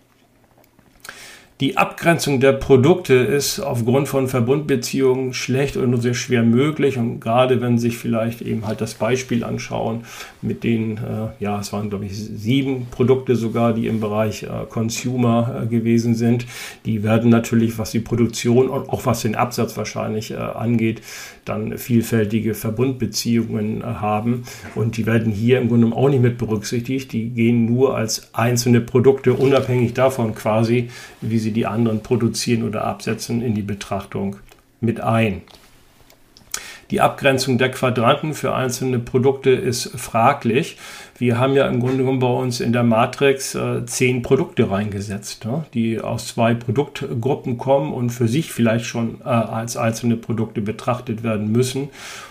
[1.60, 7.00] Die Abgrenzung der Produkte ist aufgrund von Verbundbeziehungen schlecht oder nur sehr schwer möglich.
[7.00, 10.04] Und gerade wenn Sie sich vielleicht eben halt das Beispiel anschauen,
[10.44, 14.50] mit den, äh, ja, es waren glaube ich sieben Produkte sogar, die im Bereich äh,
[14.70, 16.46] Consumer äh, gewesen sind,
[16.86, 21.02] die werden natürlich, was die Produktion und auch was den Absatz wahrscheinlich äh, angeht,
[21.44, 24.44] dann vielfältige Verbundbeziehungen äh, haben.
[24.76, 27.12] Und die werden hier im Grunde auch nicht mit berücksichtigt.
[27.14, 30.90] Die gehen nur als einzelne Produkte, unabhängig davon quasi,
[31.22, 34.36] wie sie sie die anderen produzieren oder absetzen, in die Betrachtung
[34.82, 35.44] mit ein.
[36.92, 40.78] Die Abgrenzung der Quadranten für einzelne Produkte ist fraglich.
[41.20, 45.46] Wir haben ja im Grunde genommen bei uns in der Matrix äh, zehn Produkte reingesetzt,
[45.46, 50.62] ne, die aus zwei Produktgruppen kommen und für sich vielleicht schon äh, als einzelne Produkte
[50.62, 51.90] betrachtet werden müssen.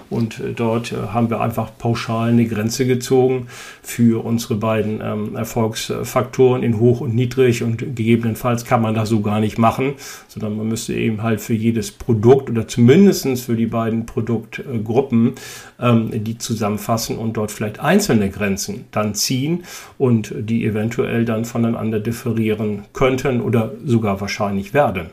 [0.09, 3.49] Und äh, dort äh, haben wir einfach pauschal eine Grenze gezogen
[3.83, 7.65] für unsere beiden ähm, Erfolgsfaktoren in hoch und niedrig.
[7.65, 9.95] Und gegebenenfalls kann man das so gar nicht machen,
[10.29, 15.35] sondern man müsste eben halt für jedes Produkt oder zumindestens für die beiden Produktgruppen
[15.79, 19.65] die zusammenfassen und dort vielleicht einzelne Grenzen dann ziehen
[19.99, 25.11] und die eventuell dann voneinander differieren könnten oder sogar wahrscheinlich werden.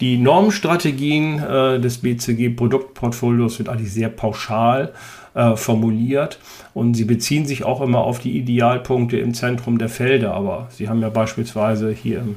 [0.00, 4.92] Die Normstrategien äh, des BCG-Produktportfolios sind eigentlich sehr pauschal
[5.34, 6.38] äh, formuliert
[6.72, 10.34] und sie beziehen sich auch immer auf die Idealpunkte im Zentrum der Felder.
[10.34, 12.36] Aber Sie haben ja beispielsweise hier im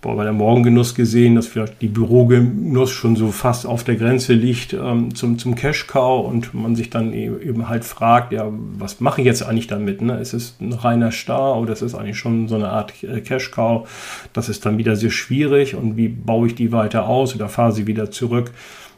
[0.00, 4.72] bei der Morgengenuss gesehen, dass vielleicht die Bürogenuss schon so fast auf der Grenze liegt
[4.72, 9.20] ähm, zum, zum Cash-Cow und man sich dann e-, eben halt fragt, ja, was mache
[9.20, 10.00] ich jetzt eigentlich damit?
[10.00, 10.18] Ne?
[10.18, 13.88] Ist es ein reiner Star oder ist es eigentlich schon so eine Art äh, Cash-Cow?
[14.32, 17.72] Das ist dann wieder sehr schwierig und wie baue ich die weiter aus oder fahre
[17.72, 18.52] sie wieder zurück?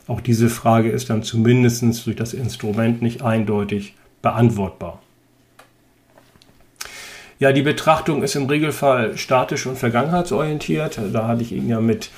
[0.06, 5.00] Auch diese Frage ist dann zumindest durch das Instrument nicht eindeutig beantwortbar.
[7.40, 11.00] Ja, die Betrachtung ist im Regelfall statisch und vergangenheitsorientiert.
[11.10, 12.10] Da hatte ich Ihnen ja mit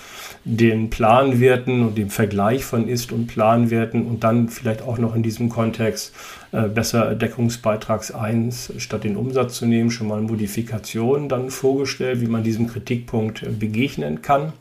[0.44, 5.22] den Planwerten und dem Vergleich von Ist- und Planwerten und dann vielleicht auch noch in
[5.22, 6.12] diesem Kontext
[6.50, 12.26] äh, besser Deckungsbeitrags 1 statt den Umsatz zu nehmen, schon mal Modifikationen dann vorgestellt, wie
[12.26, 14.52] man diesem Kritikpunkt äh, begegnen kann.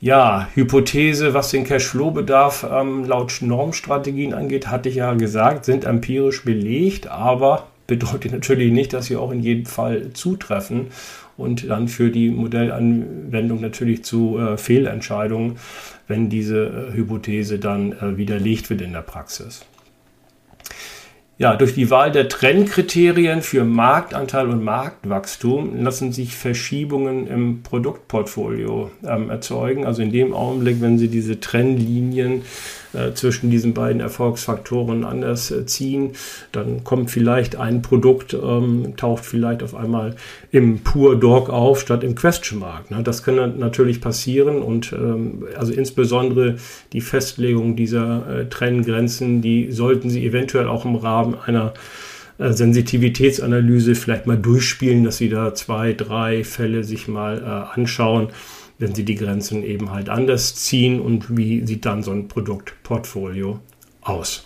[0.00, 6.44] Ja, Hypothese, was den Cashflow-Bedarf ähm, laut Normstrategien angeht, hatte ich ja gesagt, sind empirisch
[6.44, 10.88] belegt, aber bedeutet natürlich nicht, dass sie auch in jedem Fall zutreffen
[11.36, 15.56] und dann für die Modellanwendung natürlich zu äh, Fehlentscheidungen,
[16.06, 19.64] wenn diese äh, Hypothese dann äh, widerlegt wird in der Praxis.
[21.38, 28.90] Ja, durch die Wahl der Trennkriterien für Marktanteil und Marktwachstum lassen sich Verschiebungen im Produktportfolio
[29.06, 29.86] ähm, erzeugen.
[29.86, 32.42] Also in dem Augenblick, wenn Sie diese Trennlinien
[32.94, 36.12] äh, zwischen diesen beiden Erfolgsfaktoren anders äh, ziehen,
[36.52, 40.16] dann kommt vielleicht ein Produkt, ähm, taucht vielleicht auf einmal
[40.50, 42.90] im Pure Dog auf statt im Question Mark.
[42.90, 43.02] Ne?
[43.02, 46.56] Das kann natürlich passieren und ähm, also insbesondere
[46.92, 51.74] die Festlegung dieser äh, Trenngrenzen, die sollten Sie eventuell auch im Rahmen einer
[52.38, 58.28] äh, Sensitivitätsanalyse vielleicht mal durchspielen, dass Sie da zwei, drei Fälle sich mal äh, anschauen
[58.78, 63.58] wenn sie die Grenzen eben halt anders ziehen und wie sieht dann so ein Produktportfolio
[64.02, 64.44] aus.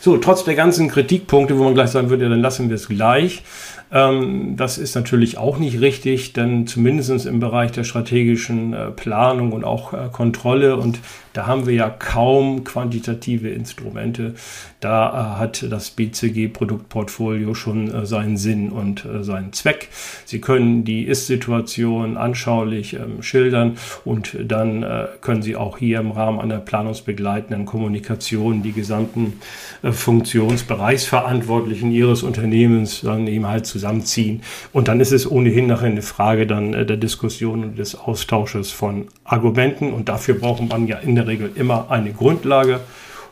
[0.00, 3.42] So, trotz der ganzen Kritikpunkte, wo man gleich sagen würde, dann lassen wir es gleich.
[3.90, 9.52] Ähm, das ist natürlich auch nicht richtig, denn zumindest im Bereich der strategischen äh, Planung
[9.52, 11.00] und auch äh, Kontrolle und
[11.32, 14.34] da haben wir ja kaum quantitative Instrumente.
[14.80, 19.88] Da äh, hat das BCG-Produktportfolio schon seinen Sinn und seinen Zweck.
[20.24, 24.84] Sie können die Ist-Situation anschaulich ähm, schildern und dann
[25.20, 29.34] können Sie auch hier im Rahmen einer planungsbegleitenden Kommunikation die gesamten
[29.82, 34.42] Funktionsbereichsverantwortlichen Ihres Unternehmens dann eben halt zusammenziehen.
[34.72, 38.70] Und dann ist es ohnehin nachher eine Frage dann äh, der Diskussion und des Austausches
[38.70, 42.80] von Argumenten und dafür braucht man ja in der Regel immer eine Grundlage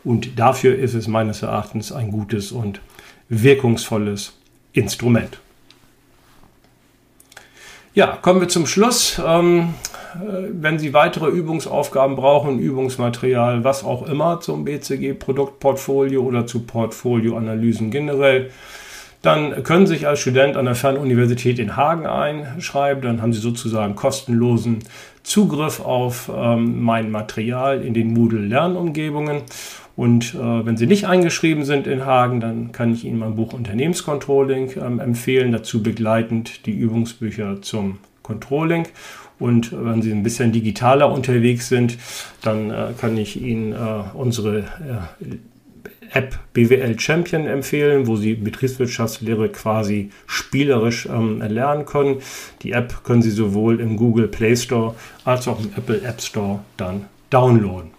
[0.05, 2.81] Und dafür ist es meines Erachtens ein gutes und
[3.29, 4.35] wirkungsvolles
[4.73, 5.41] Instrument.
[7.93, 9.21] Ja, kommen wir zum Schluss.
[9.25, 9.75] Ähm,
[10.15, 17.91] äh, wenn Sie weitere Übungsaufgaben brauchen, Übungsmaterial, was auch immer zum BCG-Produktportfolio oder zu Portfolioanalysen
[17.91, 18.51] generell,
[19.27, 23.03] dann können Sie sich als Student an der Fernuniversität in Hagen einschreiben.
[23.03, 24.79] Dann haben Sie sozusagen kostenlosen
[25.25, 29.43] Zugriff auf ähm, mein Material in den Moodle-Lernumgebungen.
[29.97, 33.53] Und äh, wenn Sie nicht eingeschrieben sind in Hagen, dann kann ich Ihnen mein Buch
[33.53, 35.51] Unternehmenscontrolling ähm, empfehlen.
[35.51, 38.87] Dazu begleitend die Übungsbücher zum Controlling.
[39.39, 41.99] Und wenn Sie ein bisschen digitaler unterwegs sind,
[42.43, 43.77] dann äh, kann ich Ihnen äh,
[44.15, 45.37] unsere äh,
[46.13, 52.23] App BWL Champion empfehlen, wo Sie Betriebswirtschaftslehre quasi spielerisch ähm, erlernen können.
[52.63, 54.95] Die App können Sie sowohl im Google Play Store
[55.25, 57.97] als auch im Apple App Store dann downloaden.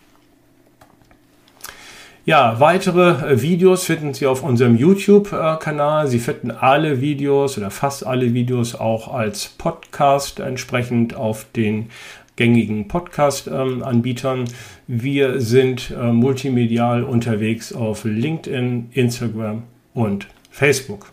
[2.28, 6.08] Ja, weitere äh, Videos finden Sie auf unserem YouTube-Kanal.
[6.08, 11.90] Sie finden alle Videos oder fast alle Videos auch als Podcast entsprechend auf den
[12.38, 14.46] gängigen Podcast-Anbietern.
[14.88, 19.64] Wir sind äh, multimedial unterwegs auf LinkedIn, Instagram
[19.94, 21.12] und Facebook.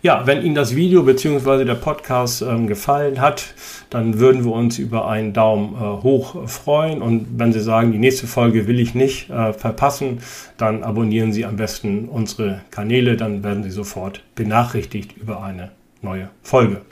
[0.00, 1.64] Ja, wenn Ihnen das Video bzw.
[1.64, 3.54] der Podcast ähm, gefallen hat,
[3.90, 7.02] dann würden wir uns über einen Daumen äh, hoch freuen.
[7.02, 10.20] Und wenn Sie sagen, die nächste Folge will ich nicht äh, verpassen,
[10.56, 16.30] dann abonnieren Sie am besten unsere Kanäle, dann werden Sie sofort benachrichtigt über eine neue
[16.42, 16.82] Folge.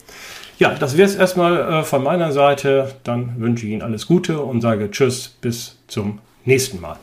[0.58, 2.94] Ja, das wäre es erstmal äh, von meiner Seite.
[3.04, 6.96] Dann wünsche ich Ihnen alles Gute und sage Tschüss, bis zum nächsten Mal.